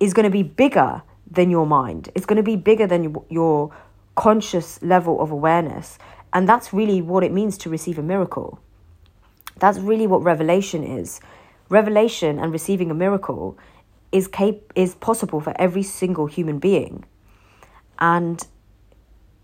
is 0.00 0.12
going 0.12 0.24
to 0.24 0.30
be 0.30 0.42
bigger 0.42 1.02
than 1.30 1.50
your 1.50 1.66
mind. 1.66 2.08
It's 2.14 2.26
going 2.26 2.36
to 2.36 2.42
be 2.42 2.56
bigger 2.56 2.86
than 2.86 3.16
your 3.28 3.72
conscious 4.14 4.82
level 4.82 5.20
of 5.20 5.30
awareness. 5.30 5.98
And 6.32 6.48
that's 6.48 6.72
really 6.72 7.00
what 7.02 7.24
it 7.24 7.32
means 7.32 7.56
to 7.58 7.70
receive 7.70 7.98
a 7.98 8.02
miracle. 8.02 8.58
That's 9.58 9.78
really 9.78 10.06
what 10.06 10.22
revelation 10.22 10.82
is. 10.82 11.20
Revelation 11.68 12.38
and 12.38 12.52
receiving 12.52 12.90
a 12.90 12.94
miracle 12.94 13.58
is 14.10 14.26
cap- 14.26 14.72
is 14.74 14.94
possible 14.96 15.40
for 15.40 15.54
every 15.58 15.82
single 15.82 16.26
human 16.26 16.58
being. 16.58 17.04
And 17.98 18.44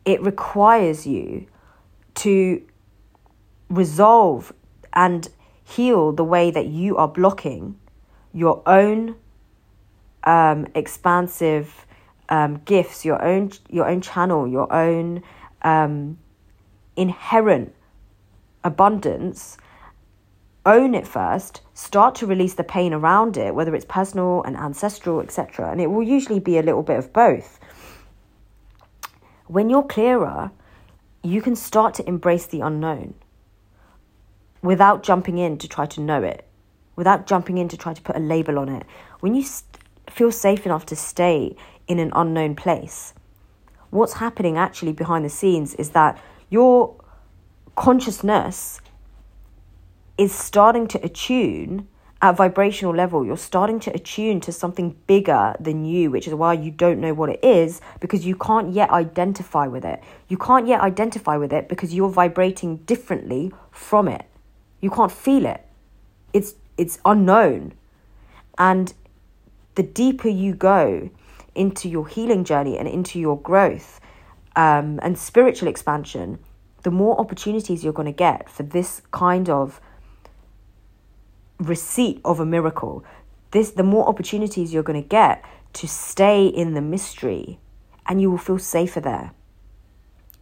it 0.04 0.22
requires 0.22 1.06
you 1.06 1.46
to 2.16 2.62
resolve 3.68 4.52
and 4.92 5.28
heal 5.62 6.12
the 6.12 6.24
way 6.24 6.50
that 6.50 6.66
you 6.66 6.96
are 6.96 7.08
blocking 7.08 7.78
your 8.32 8.62
own 8.66 9.16
um, 10.26 10.66
expansive 10.74 11.86
um, 12.28 12.60
gifts, 12.64 13.04
your 13.04 13.22
own 13.24 13.52
your 13.70 13.88
own 13.88 14.00
channel, 14.00 14.46
your 14.46 14.70
own 14.72 15.22
um, 15.62 16.18
inherent 16.96 17.72
abundance 18.64 19.56
own 20.66 20.94
it 20.96 21.06
first, 21.06 21.62
start 21.74 22.16
to 22.16 22.26
release 22.26 22.54
the 22.54 22.64
pain 22.64 22.92
around 22.92 23.36
it, 23.36 23.54
whether 23.54 23.74
it's 23.74 23.84
personal 23.84 24.42
and 24.42 24.56
ancestral, 24.56 25.20
etc. 25.20 25.70
And 25.70 25.80
it 25.80 25.86
will 25.86 26.02
usually 26.02 26.40
be 26.40 26.58
a 26.58 26.62
little 26.62 26.82
bit 26.82 26.98
of 26.98 27.12
both. 27.12 27.60
When 29.46 29.70
you're 29.70 29.84
clearer, 29.84 30.50
you 31.22 31.40
can 31.40 31.54
start 31.54 31.94
to 31.94 32.08
embrace 32.08 32.46
the 32.46 32.60
unknown 32.60 33.14
without 34.60 35.04
jumping 35.04 35.38
in 35.38 35.56
to 35.58 35.68
try 35.68 35.86
to 35.86 36.00
know 36.00 36.22
it, 36.24 36.44
without 36.96 37.28
jumping 37.28 37.58
in 37.58 37.68
to 37.68 37.76
try 37.76 37.94
to 37.94 38.02
put 38.02 38.16
a 38.16 38.20
label 38.20 38.58
on 38.58 38.68
it. 38.68 38.84
When 39.20 39.36
you 39.36 39.44
feel 40.10 40.32
safe 40.32 40.66
enough 40.66 40.86
to 40.86 40.96
stay 40.96 41.56
in 41.86 41.98
an 41.98 42.12
unknown 42.14 42.54
place, 42.54 43.14
what's 43.90 44.14
happening 44.14 44.56
actually 44.56 44.92
behind 44.92 45.24
the 45.24 45.30
scenes 45.30 45.74
is 45.74 45.90
that 45.90 46.20
your 46.50 46.94
consciousness 47.74 48.80
is 50.18 50.34
starting 50.34 50.86
to 50.88 51.04
attune 51.04 51.86
at 52.22 52.36
vibrational 52.36 52.94
level. 52.94 53.24
You're 53.24 53.36
starting 53.36 53.78
to 53.80 53.90
attune 53.92 54.40
to 54.42 54.52
something 54.52 54.96
bigger 55.06 55.54
than 55.60 55.84
you, 55.84 56.10
which 56.10 56.26
is 56.26 56.34
why 56.34 56.54
you 56.54 56.70
don't 56.70 57.00
know 57.00 57.12
what 57.12 57.28
it 57.28 57.44
is 57.44 57.80
because 58.00 58.24
you 58.24 58.34
can't 58.34 58.72
yet 58.72 58.90
identify 58.90 59.66
with 59.66 59.84
it. 59.84 60.02
You 60.28 60.38
can't 60.38 60.66
yet 60.66 60.80
identify 60.80 61.36
with 61.36 61.52
it 61.52 61.68
because 61.68 61.94
you're 61.94 62.08
vibrating 62.08 62.78
differently 62.78 63.52
from 63.70 64.08
it. 64.08 64.24
You 64.80 64.90
can't 64.90 65.12
feel 65.12 65.46
it. 65.46 65.62
It's 66.32 66.54
it's 66.78 66.98
unknown. 67.04 67.72
And 68.58 68.92
the 69.76 69.82
deeper 69.82 70.28
you 70.28 70.54
go 70.54 71.10
into 71.54 71.88
your 71.88 72.06
healing 72.08 72.44
journey 72.44 72.76
and 72.76 72.88
into 72.88 73.18
your 73.18 73.40
growth 73.40 74.00
um, 74.56 74.98
and 75.02 75.16
spiritual 75.16 75.68
expansion, 75.68 76.38
the 76.82 76.90
more 76.90 77.18
opportunities 77.20 77.84
you're 77.84 77.92
going 77.92 78.12
to 78.12 78.12
get 78.12 78.50
for 78.50 78.62
this 78.62 79.02
kind 79.10 79.48
of 79.48 79.80
receipt 81.58 82.20
of 82.24 82.40
a 82.40 82.46
miracle, 82.46 83.04
this 83.52 83.70
the 83.70 83.82
more 83.82 84.08
opportunities 84.08 84.72
you're 84.72 84.82
going 84.82 85.00
to 85.00 85.08
get 85.08 85.44
to 85.72 85.86
stay 85.86 86.46
in 86.46 86.74
the 86.74 86.80
mystery 86.80 87.58
and 88.06 88.20
you 88.20 88.30
will 88.30 88.38
feel 88.38 88.58
safer 88.58 89.00
there. 89.00 89.32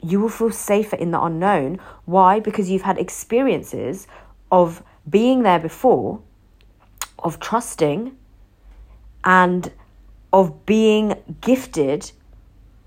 You 0.03 0.21
will 0.21 0.29
feel 0.29 0.51
safer 0.51 0.97
in 0.97 1.13
the 1.13 1.23
unknown. 1.23 1.81
Why? 2.05 2.41
Because 2.41 2.71
you've 2.71 2.83
had 2.83 2.99
experiences 2.99 4.07
of 4.53 4.83
being 5.09 5.43
there 5.43 5.59
before, 5.59 6.21
of 7.19 7.41
trusting, 7.41 8.17
and 9.25 9.73
of 10.33 10.67
being 10.67 11.15
gifted 11.41 12.13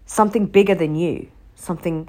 something 0.06 0.46
bigger 0.46 0.76
than 0.76 0.96
you, 0.96 1.30
something 1.56 2.08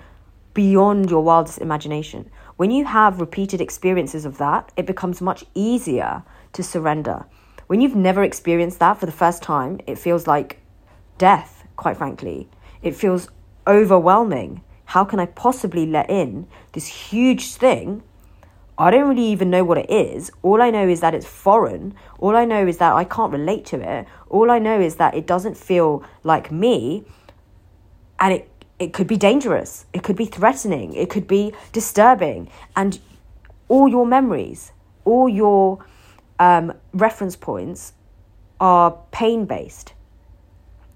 beyond 0.55 1.11
your 1.11 1.23
wildest 1.23 1.59
imagination. 1.59 2.31
When 2.57 2.71
you 2.71 2.85
have 2.85 3.21
repeated 3.21 3.61
experiences 3.61 4.25
of 4.25 4.39
that, 4.39 4.73
it 4.77 4.87
becomes 4.87 5.21
much 5.21 5.45
easier 5.55 6.23
to 6.53 6.63
surrender. 6.63 7.25
When 7.69 7.81
you've 7.81 7.95
never 7.95 8.25
experienced 8.25 8.79
that 8.81 8.99
for 8.99 9.07
the 9.07 9.13
first 9.13 9.43
time, 9.43 9.81
it 9.87 9.99
feels 9.99 10.27
like 10.27 10.59
death, 11.19 11.67
quite 11.77 11.97
frankly. 11.97 12.49
It 12.83 12.97
feels 12.97 13.29
overwhelming. 13.67 14.63
How 14.87 15.05
can 15.05 15.21
I 15.21 15.27
possibly 15.27 15.87
let 15.87 16.09
in 16.11 16.49
this 16.73 16.87
huge 16.87 17.55
thing? 17.55 18.03
I 18.81 18.93
don't 18.93 19.09
really 19.09 19.27
even 19.27 19.51
know 19.51 19.65
what 19.65 19.79
it 19.79 19.91
is. 19.91 20.31
All 20.43 20.63
I 20.63 20.71
know 20.71 20.89
is 20.89 21.01
that 21.01 21.13
it's 21.13 21.27
foreign. 21.27 21.95
All 22.19 22.37
I 22.37 22.45
know 22.45 22.67
is 22.67 22.79
that 22.79 22.93
I 22.93 23.03
can't 23.05 23.33
relate 23.33 23.67
to 23.67 23.81
it. 23.81 24.07
All 24.29 24.51
I 24.51 24.61
know 24.61 24.81
is 24.81 24.97
that 24.97 25.15
it 25.15 25.27
doesn't 25.27 25.57
feel 25.57 26.05
like 26.23 26.53
me. 26.53 27.05
And 28.21 28.35
it 28.35 28.51
it 28.79 28.93
could 28.93 29.09
be 29.09 29.17
dangerous, 29.17 29.87
it 29.93 30.03
could 30.05 30.17
be 30.17 30.25
threatening, 30.25 30.95
it 30.95 31.11
could 31.11 31.27
be 31.27 31.53
disturbing. 31.73 32.49
And 32.77 33.01
all 33.67 33.89
your 33.89 34.07
memories, 34.07 34.73
all 35.05 35.29
your 35.29 35.85
um, 36.39 36.73
reference 36.93 37.35
points 37.35 37.93
are 38.61 38.97
pain 39.11 39.47
based, 39.47 39.95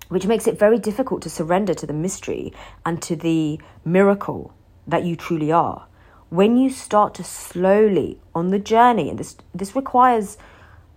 which 0.09 0.27
makes 0.27 0.47
it 0.47 0.59
very 0.59 0.79
difficult 0.79 1.23
to 1.23 1.31
surrender 1.31 1.75
to 1.75 1.87
the 1.87 1.93
mystery 1.93 2.53
and 2.87 3.03
to 3.03 3.17
the 3.17 3.61
miracle 3.85 4.55
that 4.87 5.05
you 5.05 5.17
truly 5.17 5.51
are. 5.51 5.87
When 6.33 6.57
you 6.57 6.71
start 6.71 7.13
to 7.17 7.25
slowly 7.25 8.19
on 8.35 8.49
the 8.49 8.59
journey, 8.59 9.11
and 9.11 9.19
this, 9.19 9.37
this 9.55 9.77
requires 9.77 10.39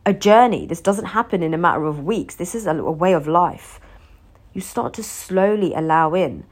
a 0.06 0.14
journey, 0.14 0.66
this 0.66 0.80
doesn't 0.80 1.08
happen 1.08 1.44
in 1.44 1.54
a 1.54 1.58
matter 1.58 1.84
of 1.84 2.06
weeks, 2.06 2.36
this 2.36 2.56
is 2.56 2.66
a, 2.66 2.72
a 2.78 2.90
way 2.90 3.12
of 3.12 3.28
life. 3.28 3.82
You 4.54 4.62
start 4.62 4.94
to 4.94 5.04
slowly 5.04 5.74
allow 5.74 6.14
in 6.14 6.46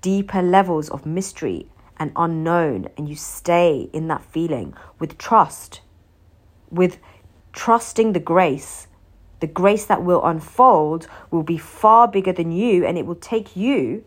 deeper 0.00 0.42
levels 0.42 0.90
of 0.90 1.06
mystery 1.06 1.68
and 1.96 2.10
unknown, 2.16 2.88
and 2.96 3.08
you 3.08 3.14
stay 3.14 3.88
in 3.92 4.08
that 4.08 4.24
feeling 4.24 4.74
with 4.98 5.16
trust, 5.16 5.82
with 6.72 6.98
trusting 7.52 8.14
the 8.14 8.18
grace. 8.18 8.88
The 9.38 9.46
grace 9.46 9.84
that 9.84 10.02
will 10.02 10.24
unfold 10.24 11.06
will 11.30 11.44
be 11.44 11.56
far 11.56 12.08
bigger 12.08 12.32
than 12.32 12.50
you, 12.50 12.84
and 12.84 12.98
it 12.98 13.06
will 13.06 13.14
take 13.14 13.54
you 13.54 14.04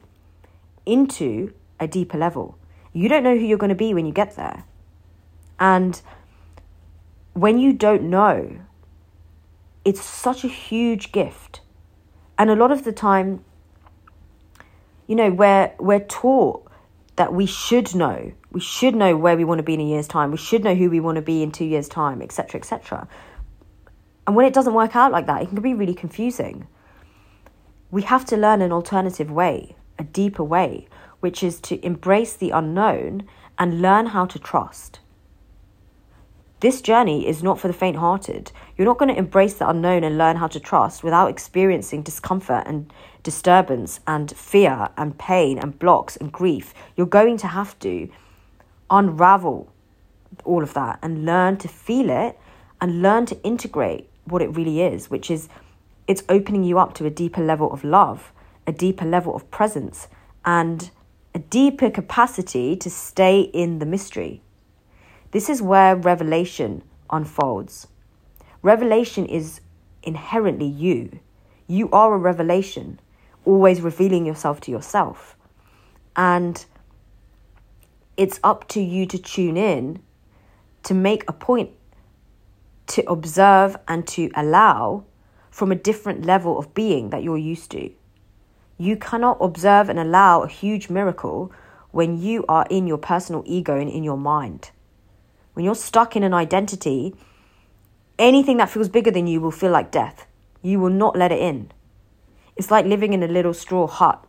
into 0.85 1.53
a 1.79 1.87
deeper 1.87 2.17
level. 2.17 2.57
You 2.97 3.09
don't 3.09 3.23
know 3.23 3.37
who 3.37 3.45
you're 3.45 3.59
going 3.59 3.69
to 3.69 3.75
be 3.75 3.93
when 3.93 4.05
you 4.07 4.11
get 4.11 4.35
there. 4.35 4.63
And 5.59 6.01
when 7.33 7.59
you 7.59 7.71
don't 7.71 8.09
know, 8.09 8.59
it's 9.85 10.03
such 10.03 10.43
a 10.43 10.47
huge 10.47 11.11
gift. 11.11 11.61
And 12.39 12.49
a 12.49 12.55
lot 12.55 12.71
of 12.71 12.83
the 12.85 12.91
time, 12.91 13.43
you 15.05 15.15
know, 15.15 15.29
we're, 15.29 15.73
we're 15.79 15.99
taught 15.99 16.67
that 17.17 17.33
we 17.33 17.45
should 17.45 17.95
know 17.95 18.33
We 18.51 18.61
should 18.61 18.95
know 18.95 19.15
where 19.15 19.37
we 19.37 19.43
want 19.43 19.59
to 19.59 19.63
be 19.63 19.75
in 19.75 19.81
a 19.81 19.85
year's 19.85 20.07
time. 20.07 20.31
We 20.31 20.37
should 20.37 20.63
know 20.63 20.73
who 20.73 20.89
we 20.89 20.99
want 20.99 21.17
to 21.17 21.21
be 21.21 21.43
in 21.43 21.51
two 21.51 21.65
years' 21.65 21.87
time, 21.87 22.23
etc., 22.23 22.59
etc. 22.59 23.07
And 24.25 24.35
when 24.35 24.47
it 24.47 24.53
doesn't 24.53 24.73
work 24.73 24.95
out 24.95 25.11
like 25.11 25.27
that, 25.27 25.43
it 25.43 25.49
can 25.49 25.61
be 25.61 25.75
really 25.75 25.93
confusing. 25.93 26.65
We 27.91 28.01
have 28.01 28.25
to 28.25 28.37
learn 28.37 28.63
an 28.63 28.71
alternative 28.71 29.29
way, 29.29 29.75
a 29.99 30.03
deeper 30.03 30.43
way, 30.43 30.87
which 31.19 31.43
is 31.43 31.59
to 31.61 31.83
embrace 31.85 32.33
the 32.33 32.51
unknown 32.51 33.27
and 33.57 33.81
learn 33.81 34.07
how 34.07 34.25
to 34.25 34.39
trust. 34.39 34.99
This 36.59 36.81
journey 36.81 37.27
is 37.27 37.43
not 37.43 37.59
for 37.59 37.67
the 37.67 37.73
faint 37.73 37.97
hearted. 37.97 38.51
You're 38.75 38.87
not 38.87 38.97
going 38.97 39.13
to 39.13 39.19
embrace 39.19 39.53
the 39.55 39.69
unknown 39.69 40.03
and 40.03 40.17
learn 40.17 40.37
how 40.37 40.47
to 40.47 40.59
trust 40.59 41.03
without 41.03 41.29
experiencing 41.29 42.01
discomfort 42.01 42.63
and 42.65 42.91
disturbance 43.21 43.99
and 44.07 44.35
fear 44.35 44.89
and 44.97 45.17
pain 45.19 45.59
and 45.59 45.77
blocks 45.77 46.15
and 46.15 46.31
grief. 46.31 46.73
You're 46.95 47.05
going 47.05 47.37
to 47.37 47.47
have 47.47 47.77
to 47.79 48.09
unravel 48.89 49.71
all 50.45 50.63
of 50.63 50.73
that 50.73 50.97
and 51.03 51.25
learn 51.25 51.57
to 51.57 51.67
feel 51.67 52.09
it 52.09 52.39
and 52.81 53.03
learn 53.03 53.27
to 53.27 53.41
integrate 53.43 54.09
what 54.25 54.41
it 54.41 54.55
really 54.55 54.81
is, 54.81 55.11
which 55.11 55.29
is 55.29 55.49
it's 56.07 56.23
opening 56.27 56.63
you 56.63 56.79
up 56.79 56.93
to 56.95 57.05
a 57.05 57.09
deeper 57.09 57.43
level 57.43 57.71
of 57.71 57.83
love, 57.83 58.31
a 58.65 58.71
deeper 58.71 59.05
level 59.05 59.35
of 59.35 59.49
presence, 59.51 60.07
and 60.43 60.89
a 61.37 61.39
deeper 61.39 61.91
capacity 61.91 62.75
to 62.75 62.89
stay 62.89 63.41
in 63.41 63.77
the 63.77 63.85
mystery. 63.85 64.41
This 65.29 65.49
is 65.49 65.61
where 65.61 65.95
revelation 65.95 66.81
unfolds. 67.11 67.85
Revelation 68.63 69.27
is 69.27 69.61
inherently 70.01 70.65
you. 70.65 71.19
You 71.67 71.91
are 71.91 72.15
a 72.15 72.17
revelation, 72.17 72.99
always 73.45 73.81
revealing 73.81 74.25
yourself 74.25 74.59
to 74.61 74.71
yourself. 74.71 75.37
And 76.15 76.65
it's 78.17 78.39
up 78.43 78.67
to 78.69 78.81
you 78.81 79.05
to 79.05 79.19
tune 79.19 79.57
in, 79.57 80.01
to 80.85 80.95
make 80.95 81.23
a 81.27 81.33
point, 81.33 81.69
to 82.87 83.07
observe 83.07 83.77
and 83.87 84.07
to 84.07 84.31
allow 84.35 85.03
from 85.51 85.71
a 85.71 85.75
different 85.75 86.25
level 86.25 86.57
of 86.57 86.73
being 86.73 87.11
that 87.11 87.21
you're 87.21 87.37
used 87.37 87.69
to. 87.71 87.91
You 88.79 88.95
cannot 88.95 89.37
observe 89.41 89.89
and 89.89 89.97
allow 89.97 90.41
a 90.41 90.47
huge 90.47 90.89
miracle 90.89 91.51
when 91.91 92.21
you 92.21 92.45
are 92.47 92.67
in 92.69 92.85
your 92.85 92.99
personal 92.99 93.43
ego 93.45 93.79
and 93.79 93.89
in 93.89 94.03
your 94.03 94.17
mind. 94.17 94.69
When 95.53 95.65
you're 95.65 95.73
stuck 95.73 96.15
in 96.15 96.21
an 96.21 96.33
identity, 96.33 97.15
anything 98.19 98.57
that 98.57 98.69
feels 98.69 98.89
bigger 98.89 99.09
than 99.09 99.25
you 99.25 99.41
will 99.41 99.51
feel 99.51 99.71
like 99.71 99.89
death. 99.89 100.27
You 100.61 100.79
will 100.79 100.91
not 100.91 101.15
let 101.15 101.31
it 101.31 101.39
in. 101.39 101.71
It's 102.55 102.69
like 102.69 102.85
living 102.85 103.13
in 103.13 103.23
a 103.23 103.27
little 103.27 103.53
straw 103.53 103.87
hut 103.87 104.23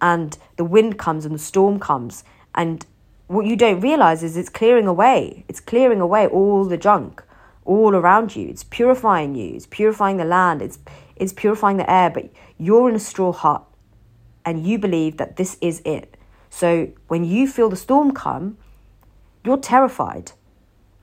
and 0.00 0.36
the 0.56 0.64
wind 0.64 0.98
comes 0.98 1.24
and 1.24 1.34
the 1.34 1.38
storm 1.38 1.78
comes 1.78 2.24
and 2.54 2.84
what 3.26 3.46
you 3.46 3.56
don't 3.56 3.80
realize 3.80 4.22
is 4.22 4.36
it's 4.36 4.48
clearing 4.48 4.86
away. 4.86 5.44
It's 5.48 5.60
clearing 5.60 6.00
away 6.00 6.26
all 6.26 6.64
the 6.64 6.76
junk 6.76 7.22
all 7.64 7.94
around 7.94 8.36
you. 8.36 8.48
It's 8.48 8.64
purifying 8.64 9.34
you. 9.34 9.54
It's 9.54 9.66
purifying 9.66 10.16
the 10.16 10.24
land. 10.24 10.62
It's 10.62 10.78
it's 11.16 11.32
purifying 11.32 11.76
the 11.76 11.90
air, 11.90 12.10
but 12.10 12.28
you're 12.58 12.88
in 12.88 12.96
a 12.96 13.00
straw 13.00 13.32
hut 13.32 13.64
and 14.44 14.66
you 14.66 14.78
believe 14.78 15.16
that 15.16 15.36
this 15.36 15.56
is 15.60 15.82
it. 15.84 16.16
So 16.50 16.90
when 17.08 17.24
you 17.24 17.48
feel 17.48 17.68
the 17.68 17.76
storm 17.76 18.12
come, 18.12 18.58
you're 19.44 19.58
terrified 19.58 20.32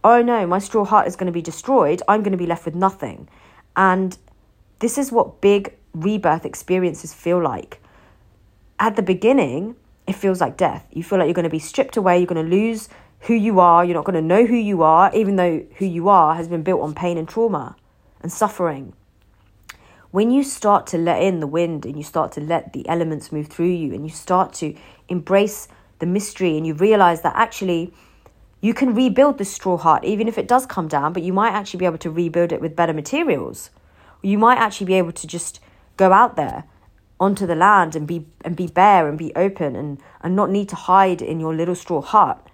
oh 0.03 0.21
no, 0.21 0.47
my 0.47 0.59
straw 0.59 0.85
hut 0.85 1.07
is 1.07 1.15
going 1.15 1.27
to 1.27 1.31
be 1.31 1.41
destroyed. 1.41 2.01
I'm 2.07 2.21
going 2.21 2.31
to 2.31 2.37
be 2.37 2.45
left 2.45 2.65
with 2.65 2.75
nothing. 2.75 3.27
And 3.75 4.17
this 4.79 4.97
is 4.97 5.11
what 5.11 5.41
big 5.41 5.73
rebirth 5.93 6.45
experiences 6.45 7.13
feel 7.13 7.41
like. 7.41 7.81
At 8.79 8.95
the 8.95 9.03
beginning, 9.03 9.75
it 10.07 10.13
feels 10.13 10.41
like 10.41 10.57
death. 10.57 10.87
You 10.91 11.03
feel 11.03 11.19
like 11.19 11.27
you're 11.27 11.33
going 11.33 11.43
to 11.43 11.49
be 11.49 11.59
stripped 11.59 11.97
away, 11.97 12.17
you're 12.17 12.27
going 12.27 12.43
to 12.43 12.55
lose 12.55 12.89
who 13.21 13.35
you 13.35 13.59
are, 13.59 13.85
you're 13.85 13.95
not 13.95 14.05
going 14.05 14.15
to 14.15 14.21
know 14.21 14.45
who 14.45 14.55
you 14.55 14.81
are, 14.81 15.13
even 15.13 15.35
though 15.35 15.63
who 15.75 15.85
you 15.85 16.09
are 16.09 16.35
has 16.35 16.47
been 16.47 16.63
built 16.63 16.81
on 16.81 16.95
pain 16.95 17.17
and 17.17 17.29
trauma 17.29 17.75
and 18.21 18.31
suffering. 18.31 18.93
When 20.11 20.29
you 20.29 20.43
start 20.43 20.87
to 20.87 20.97
let 20.97 21.23
in 21.23 21.39
the 21.39 21.47
wind 21.47 21.85
and 21.85 21.95
you 21.95 22.03
start 22.03 22.33
to 22.33 22.41
let 22.41 22.73
the 22.73 22.87
elements 22.89 23.31
move 23.31 23.47
through 23.47 23.67
you 23.67 23.93
and 23.93 24.05
you 24.05 24.11
start 24.11 24.51
to 24.55 24.75
embrace 25.07 25.69
the 25.99 26.05
mystery 26.05 26.57
and 26.57 26.67
you 26.67 26.73
realize 26.73 27.21
that 27.21 27.33
actually 27.35 27.93
you 28.59 28.73
can 28.73 28.93
rebuild 28.93 29.37
the 29.37 29.45
straw 29.45 29.77
hut, 29.77 30.03
even 30.03 30.27
if 30.27 30.37
it 30.37 30.49
does 30.49 30.65
come 30.65 30.89
down, 30.89 31.13
but 31.13 31.23
you 31.23 31.31
might 31.31 31.53
actually 31.53 31.79
be 31.79 31.85
able 31.85 31.97
to 31.99 32.11
rebuild 32.11 32.51
it 32.51 32.59
with 32.59 32.75
better 32.75 32.91
materials. 32.91 33.69
You 34.21 34.37
might 34.37 34.57
actually 34.57 34.87
be 34.87 34.95
able 34.95 35.13
to 35.13 35.25
just 35.25 35.61
go 35.95 36.11
out 36.11 36.35
there 36.35 36.65
onto 37.17 37.47
the 37.47 37.55
land 37.55 37.95
and 37.95 38.05
be 38.05 38.25
and 38.43 38.55
be 38.55 38.67
bare 38.67 39.07
and 39.07 39.17
be 39.17 39.33
open 39.35 39.77
and, 39.77 39.99
and 40.21 40.35
not 40.35 40.49
need 40.49 40.67
to 40.69 40.75
hide 40.75 41.21
in 41.21 41.39
your 41.39 41.55
little 41.55 41.75
straw 41.75 42.01
hut. 42.01 42.45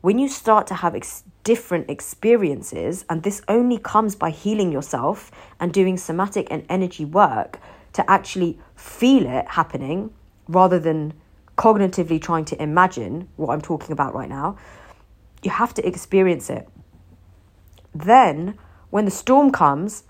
When 0.00 0.18
you 0.18 0.28
start 0.28 0.66
to 0.68 0.74
have 0.74 0.96
ex- 0.96 1.22
different 1.44 1.88
experiences, 1.90 3.04
and 3.08 3.22
this 3.22 3.42
only 3.48 3.78
comes 3.78 4.14
by 4.14 4.30
healing 4.30 4.70
yourself 4.70 5.30
and 5.58 5.72
doing 5.72 5.96
somatic 5.96 6.48
and 6.50 6.64
energy 6.68 7.04
work 7.04 7.58
to 7.92 8.08
actually 8.10 8.58
feel 8.76 9.26
it 9.26 9.46
happening 9.48 10.12
rather 10.48 10.78
than 10.78 11.12
cognitively 11.56 12.20
trying 12.20 12.44
to 12.44 12.62
imagine 12.62 13.28
what 13.36 13.50
I'm 13.52 13.60
talking 13.60 13.92
about 13.92 14.14
right 14.14 14.28
now 14.28 14.56
you 15.42 15.50
have 15.50 15.74
to 15.74 15.86
experience 15.86 16.50
it. 16.50 16.68
Then, 17.94 18.58
when 18.90 19.04
the 19.04 19.10
storm 19.10 19.50
comes, 19.50 20.04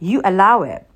you 0.00 0.20
allow 0.24 0.62
it 0.62 0.86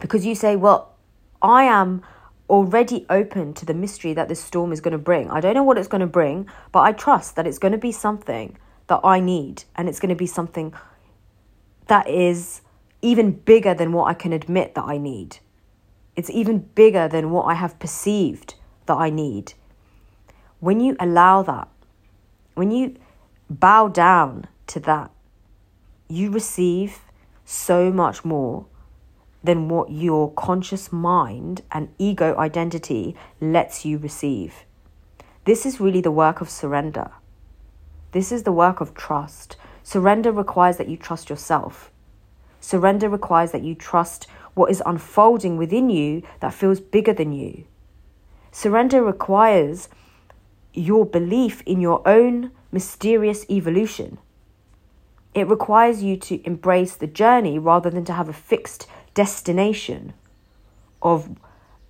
because 0.00 0.24
you 0.24 0.34
say, 0.34 0.56
Well, 0.56 0.94
I 1.42 1.64
am 1.64 2.02
already 2.50 3.06
open 3.08 3.54
to 3.54 3.64
the 3.64 3.72
mystery 3.72 4.12
that 4.12 4.28
this 4.28 4.42
storm 4.42 4.72
is 4.72 4.80
going 4.80 4.92
to 4.92 4.98
bring. 4.98 5.30
I 5.30 5.40
don't 5.40 5.54
know 5.54 5.62
what 5.62 5.78
it's 5.78 5.88
going 5.88 6.00
to 6.00 6.06
bring, 6.06 6.48
but 6.72 6.80
I 6.80 6.92
trust 6.92 7.36
that 7.36 7.46
it's 7.46 7.58
going 7.58 7.72
to 7.72 7.78
be 7.78 7.92
something 7.92 8.58
that 8.88 9.00
I 9.04 9.20
need 9.20 9.64
and 9.76 9.88
it's 9.88 10.00
going 10.00 10.10
to 10.10 10.16
be 10.16 10.26
something 10.26 10.74
that 11.86 12.08
is 12.08 12.60
even 13.02 13.30
bigger 13.32 13.72
than 13.72 13.92
what 13.92 14.04
I 14.04 14.14
can 14.14 14.32
admit 14.32 14.74
that 14.74 14.84
I 14.84 14.98
need. 14.98 15.38
It's 16.16 16.30
even 16.30 16.58
bigger 16.58 17.08
than 17.08 17.30
what 17.30 17.44
I 17.44 17.54
have 17.54 17.78
perceived 17.78 18.56
that 18.86 18.96
I 18.96 19.10
need. 19.10 19.54
When 20.58 20.80
you 20.80 20.96
allow 21.00 21.42
that, 21.42 21.68
when 22.54 22.70
you 22.70 22.96
bow 23.48 23.88
down 23.88 24.46
to 24.66 24.80
that, 24.80 25.10
you 26.08 26.30
receive 26.30 27.00
so 27.44 27.90
much 27.90 28.24
more 28.24 28.66
than 29.42 29.68
what 29.68 29.90
your 29.90 30.32
conscious 30.32 30.92
mind 30.92 31.62
and 31.72 31.88
ego 31.98 32.36
identity 32.36 33.16
lets 33.40 33.84
you 33.84 33.98
receive. 33.98 34.64
This 35.44 35.64
is 35.64 35.80
really 35.80 36.00
the 36.00 36.10
work 36.10 36.40
of 36.40 36.50
surrender. 36.50 37.10
This 38.12 38.30
is 38.32 38.42
the 38.42 38.52
work 38.52 38.80
of 38.80 38.94
trust. 38.94 39.56
Surrender 39.82 40.32
requires 40.32 40.76
that 40.76 40.88
you 40.88 40.96
trust 40.96 41.30
yourself. 41.30 41.90
Surrender 42.60 43.08
requires 43.08 43.52
that 43.52 43.62
you 43.62 43.74
trust 43.74 44.26
what 44.54 44.70
is 44.70 44.82
unfolding 44.84 45.56
within 45.56 45.88
you 45.88 46.22
that 46.40 46.52
feels 46.52 46.80
bigger 46.80 47.14
than 47.14 47.32
you. 47.32 47.64
Surrender 48.52 49.02
requires 49.02 49.88
your 50.74 51.06
belief 51.06 51.62
in 51.62 51.80
your 51.80 52.06
own 52.06 52.50
mysterious 52.70 53.48
evolution. 53.48 54.18
It 55.32 55.48
requires 55.48 56.02
you 56.02 56.16
to 56.18 56.44
embrace 56.44 56.96
the 56.96 57.06
journey 57.06 57.58
rather 57.58 57.88
than 57.88 58.04
to 58.06 58.12
have 58.12 58.28
a 58.28 58.32
fixed 58.32 58.88
destination 59.20 60.14
of 61.02 61.28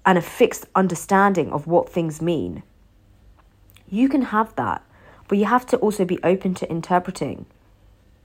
and 0.04 0.18
a 0.18 0.22
fixed 0.40 0.66
understanding 0.74 1.48
of 1.52 1.68
what 1.68 1.88
things 1.88 2.20
mean. 2.20 2.64
You 3.88 4.08
can 4.08 4.22
have 4.22 4.50
that, 4.56 4.82
but 5.28 5.38
you 5.38 5.44
have 5.44 5.64
to 5.66 5.76
also 5.76 6.04
be 6.04 6.18
open 6.24 6.54
to 6.54 6.68
interpreting 6.68 7.46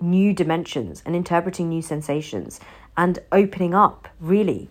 new 0.02 0.34
dimensions 0.34 1.04
and 1.06 1.16
interpreting 1.16 1.70
new 1.70 1.84
sensations 1.84 2.60
and 2.98 3.20
opening 3.32 3.76
up, 3.76 4.08
really, 4.20 4.70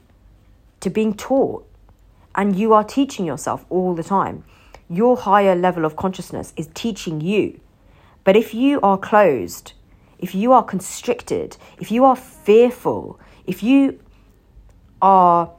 to 0.80 0.90
being 0.90 1.14
taught. 1.14 1.64
And 2.34 2.56
you 2.56 2.72
are 2.72 2.82
teaching 2.82 3.24
yourself 3.24 3.64
all 3.70 3.94
the 3.94 4.02
time 4.02 4.42
your 4.88 5.16
higher 5.16 5.54
level 5.54 5.84
of 5.84 5.94
consciousness 5.94 6.52
is 6.56 6.68
teaching 6.74 7.20
you. 7.20 7.60
But 8.24 8.36
if 8.36 8.52
you 8.52 8.80
are 8.80 8.98
closed, 8.98 9.74
if 10.18 10.34
you 10.34 10.52
are 10.52 10.64
constricted, 10.64 11.56
if 11.78 11.92
you 11.92 12.04
are 12.04 12.16
fearful, 12.16 13.20
if 13.46 13.62
you 13.62 14.00
are 15.00 15.50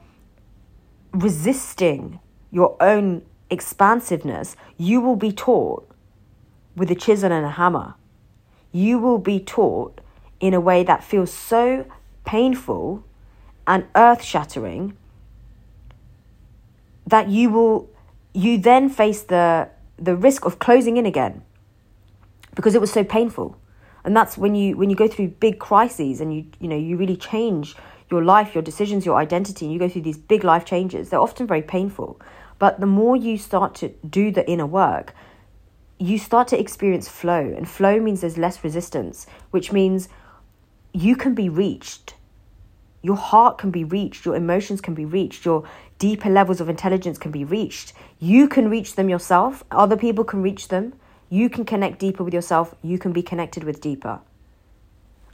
resisting 1.12 2.20
your 2.50 2.76
own 2.80 3.22
expansiveness, 3.50 4.56
you 4.76 5.00
will 5.00 5.16
be 5.16 5.32
taught 5.32 5.88
with 6.74 6.90
a 6.90 6.94
chisel 6.94 7.32
and 7.32 7.44
a 7.44 7.50
hammer. 7.50 7.94
You 8.72 8.98
will 8.98 9.18
be 9.18 9.40
taught 9.40 10.00
in 10.40 10.52
a 10.52 10.60
way 10.60 10.82
that 10.84 11.02
feels 11.02 11.32
so 11.32 11.86
painful 12.24 13.04
and 13.66 13.86
earth 13.94 14.22
shattering 14.22 14.96
that 17.06 17.28
you 17.28 17.50
will 17.50 17.88
you 18.34 18.58
then 18.58 18.88
face 18.88 19.22
the 19.22 19.68
the 19.98 20.14
risk 20.14 20.44
of 20.44 20.58
closing 20.58 20.96
in 20.96 21.06
again 21.06 21.42
because 22.54 22.74
it 22.74 22.80
was 22.80 22.92
so 22.92 23.02
painful 23.02 23.56
and 24.04 24.16
that's 24.16 24.36
when 24.36 24.54
you 24.54 24.76
when 24.76 24.90
you 24.90 24.96
go 24.96 25.08
through 25.08 25.28
big 25.28 25.58
crises 25.58 26.20
and 26.20 26.34
you 26.34 26.44
you 26.60 26.68
know 26.68 26.76
you 26.76 26.96
really 26.96 27.16
change 27.16 27.74
your 28.10 28.24
life 28.24 28.54
your 28.54 28.62
decisions 28.62 29.04
your 29.04 29.16
identity 29.16 29.66
and 29.66 29.72
you 29.72 29.78
go 29.78 29.88
through 29.88 30.02
these 30.02 30.18
big 30.18 30.44
life 30.44 30.64
changes 30.64 31.10
they're 31.10 31.20
often 31.20 31.46
very 31.46 31.62
painful 31.62 32.20
but 32.58 32.80
the 32.80 32.86
more 32.86 33.16
you 33.16 33.36
start 33.36 33.74
to 33.74 33.88
do 34.08 34.30
the 34.30 34.48
inner 34.48 34.66
work 34.66 35.14
you 35.98 36.18
start 36.18 36.48
to 36.48 36.60
experience 36.60 37.08
flow, 37.08 37.40
and 37.56 37.68
flow 37.68 38.00
means 38.00 38.20
there's 38.20 38.36
less 38.36 38.62
resistance, 38.62 39.26
which 39.50 39.72
means 39.72 40.08
you 40.92 41.16
can 41.16 41.34
be 41.34 41.48
reached. 41.48 42.14
Your 43.02 43.16
heart 43.16 43.58
can 43.58 43.70
be 43.70 43.84
reached, 43.84 44.24
your 44.24 44.36
emotions 44.36 44.80
can 44.80 44.94
be 44.94 45.04
reached, 45.04 45.44
your 45.44 45.64
deeper 45.98 46.28
levels 46.28 46.60
of 46.60 46.68
intelligence 46.68 47.18
can 47.18 47.30
be 47.30 47.44
reached. 47.44 47.92
You 48.18 48.48
can 48.48 48.68
reach 48.68 48.94
them 48.94 49.08
yourself, 49.08 49.64
other 49.70 49.96
people 49.96 50.24
can 50.24 50.42
reach 50.42 50.68
them. 50.68 50.94
You 51.28 51.48
can 51.48 51.64
connect 51.64 51.98
deeper 51.98 52.22
with 52.22 52.34
yourself, 52.34 52.74
you 52.82 52.98
can 52.98 53.12
be 53.12 53.22
connected 53.22 53.64
with 53.64 53.80
deeper. 53.80 54.20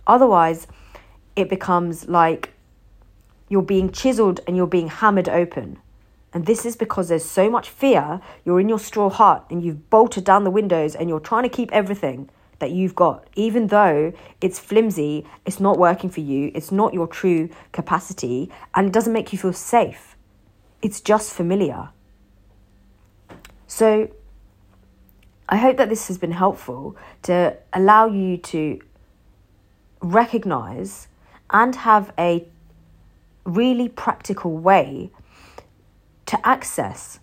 Otherwise, 0.07 0.67
it 1.35 1.49
becomes 1.49 2.09
like 2.09 2.52
you're 3.53 3.61
being 3.61 3.93
chiseled 3.93 4.41
and 4.47 4.57
you're 4.57 4.67
being 4.67 4.88
hammered 4.88 5.29
open. 5.29 5.79
And 6.33 6.47
this 6.47 6.65
is 6.65 6.75
because 6.75 7.11
there's 7.11 7.27
so 7.27 7.51
much 7.51 7.69
fear. 7.69 8.19
You're 8.47 8.61
in 8.61 8.69
your 8.71 8.79
straw 8.79 9.11
hut 9.11 9.45
and 9.51 9.62
you've 9.62 9.91
bolted 9.91 10.25
down 10.25 10.45
the 10.45 10.51
windows 10.51 10.95
and 10.95 11.07
you're 11.07 11.21
trying 11.21 11.43
to 11.43 11.51
keep 11.51 11.71
everything 11.71 12.31
that 12.61 12.71
you've 12.71 12.95
got, 12.95 13.27
even 13.35 13.67
though 13.67 14.15
it's 14.41 14.59
flimsy, 14.59 15.27
it's 15.45 15.61
not 15.61 15.79
working 15.79 16.09
for 16.09 16.21
you, 16.21 16.51
it's 16.55 16.73
not 16.73 16.95
your 16.95 17.07
true 17.07 17.51
capacity, 17.73 18.51
and 18.75 18.87
it 18.87 18.93
doesn't 18.95 19.12
make 19.12 19.35
you 19.35 19.38
feel 19.38 19.53
safe. 19.53 20.17
It's 20.81 21.03
just 21.03 21.35
familiar. 21.35 21.91
So, 23.67 24.09
I 25.47 25.57
hope 25.57 25.77
that 25.77 25.91
this 25.91 26.09
has 26.09 26.17
been 26.17 26.33
helpful 26.33 26.97
to 27.25 27.59
allow 27.75 28.07
you 28.07 28.38
to 28.38 28.81
recognize 30.01 31.09
and 31.51 31.77
have 31.77 32.15
a 32.19 32.47
really 33.45 33.89
practical 33.89 34.57
way 34.57 35.11
to 36.27 36.47
access 36.47 37.21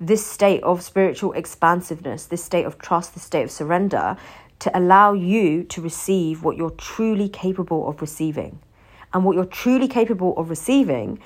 this 0.00 0.24
state 0.24 0.62
of 0.62 0.82
spiritual 0.82 1.32
expansiveness, 1.32 2.26
this 2.26 2.44
state 2.44 2.64
of 2.64 2.78
trust, 2.78 3.14
this 3.14 3.22
state 3.22 3.42
of 3.42 3.50
surrender, 3.50 4.16
to 4.60 4.78
allow 4.78 5.12
you 5.12 5.64
to 5.64 5.80
receive 5.80 6.42
what 6.42 6.56
you're 6.56 6.70
truly 6.70 7.28
capable 7.28 7.88
of 7.88 8.00
receiving. 8.00 8.60
And 9.12 9.24
what 9.24 9.34
you're 9.34 9.44
truly 9.44 9.88
capable 9.88 10.36
of 10.36 10.50
receiving 10.50 11.18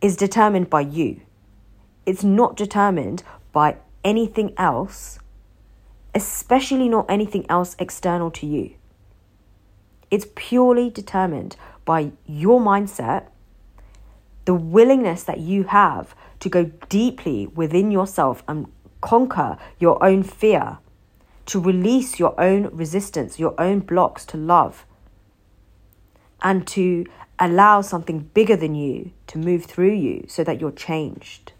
is 0.00 0.16
determined 0.16 0.70
by 0.70 0.82
you. 0.82 1.20
It's 2.06 2.22
not 2.22 2.56
determined 2.56 3.22
by 3.52 3.76
anything 4.04 4.52
else, 4.56 5.18
especially 6.14 6.88
not 6.88 7.06
anything 7.08 7.46
else 7.48 7.74
external 7.78 8.30
to 8.32 8.46
you. 8.46 8.74
It's 10.10 10.26
purely 10.34 10.90
determined 10.90 11.56
by 11.84 12.12
your 12.26 12.60
mindset, 12.60 13.28
the 14.44 14.54
willingness 14.54 15.22
that 15.24 15.40
you 15.40 15.64
have 15.64 16.14
to 16.40 16.48
go 16.48 16.64
deeply 16.88 17.46
within 17.46 17.90
yourself 17.90 18.42
and 18.46 18.66
conquer 19.00 19.58
your 19.78 20.02
own 20.04 20.22
fear, 20.22 20.78
to 21.46 21.60
release 21.60 22.18
your 22.18 22.38
own 22.40 22.68
resistance, 22.72 23.38
your 23.38 23.54
own 23.60 23.80
blocks 23.80 24.24
to 24.26 24.36
love, 24.36 24.86
and 26.42 26.66
to 26.66 27.06
allow 27.38 27.80
something 27.80 28.20
bigger 28.34 28.56
than 28.56 28.74
you 28.74 29.10
to 29.26 29.38
move 29.38 29.64
through 29.64 29.92
you 29.92 30.24
so 30.28 30.44
that 30.44 30.60
you're 30.60 30.70
changed. 30.70 31.52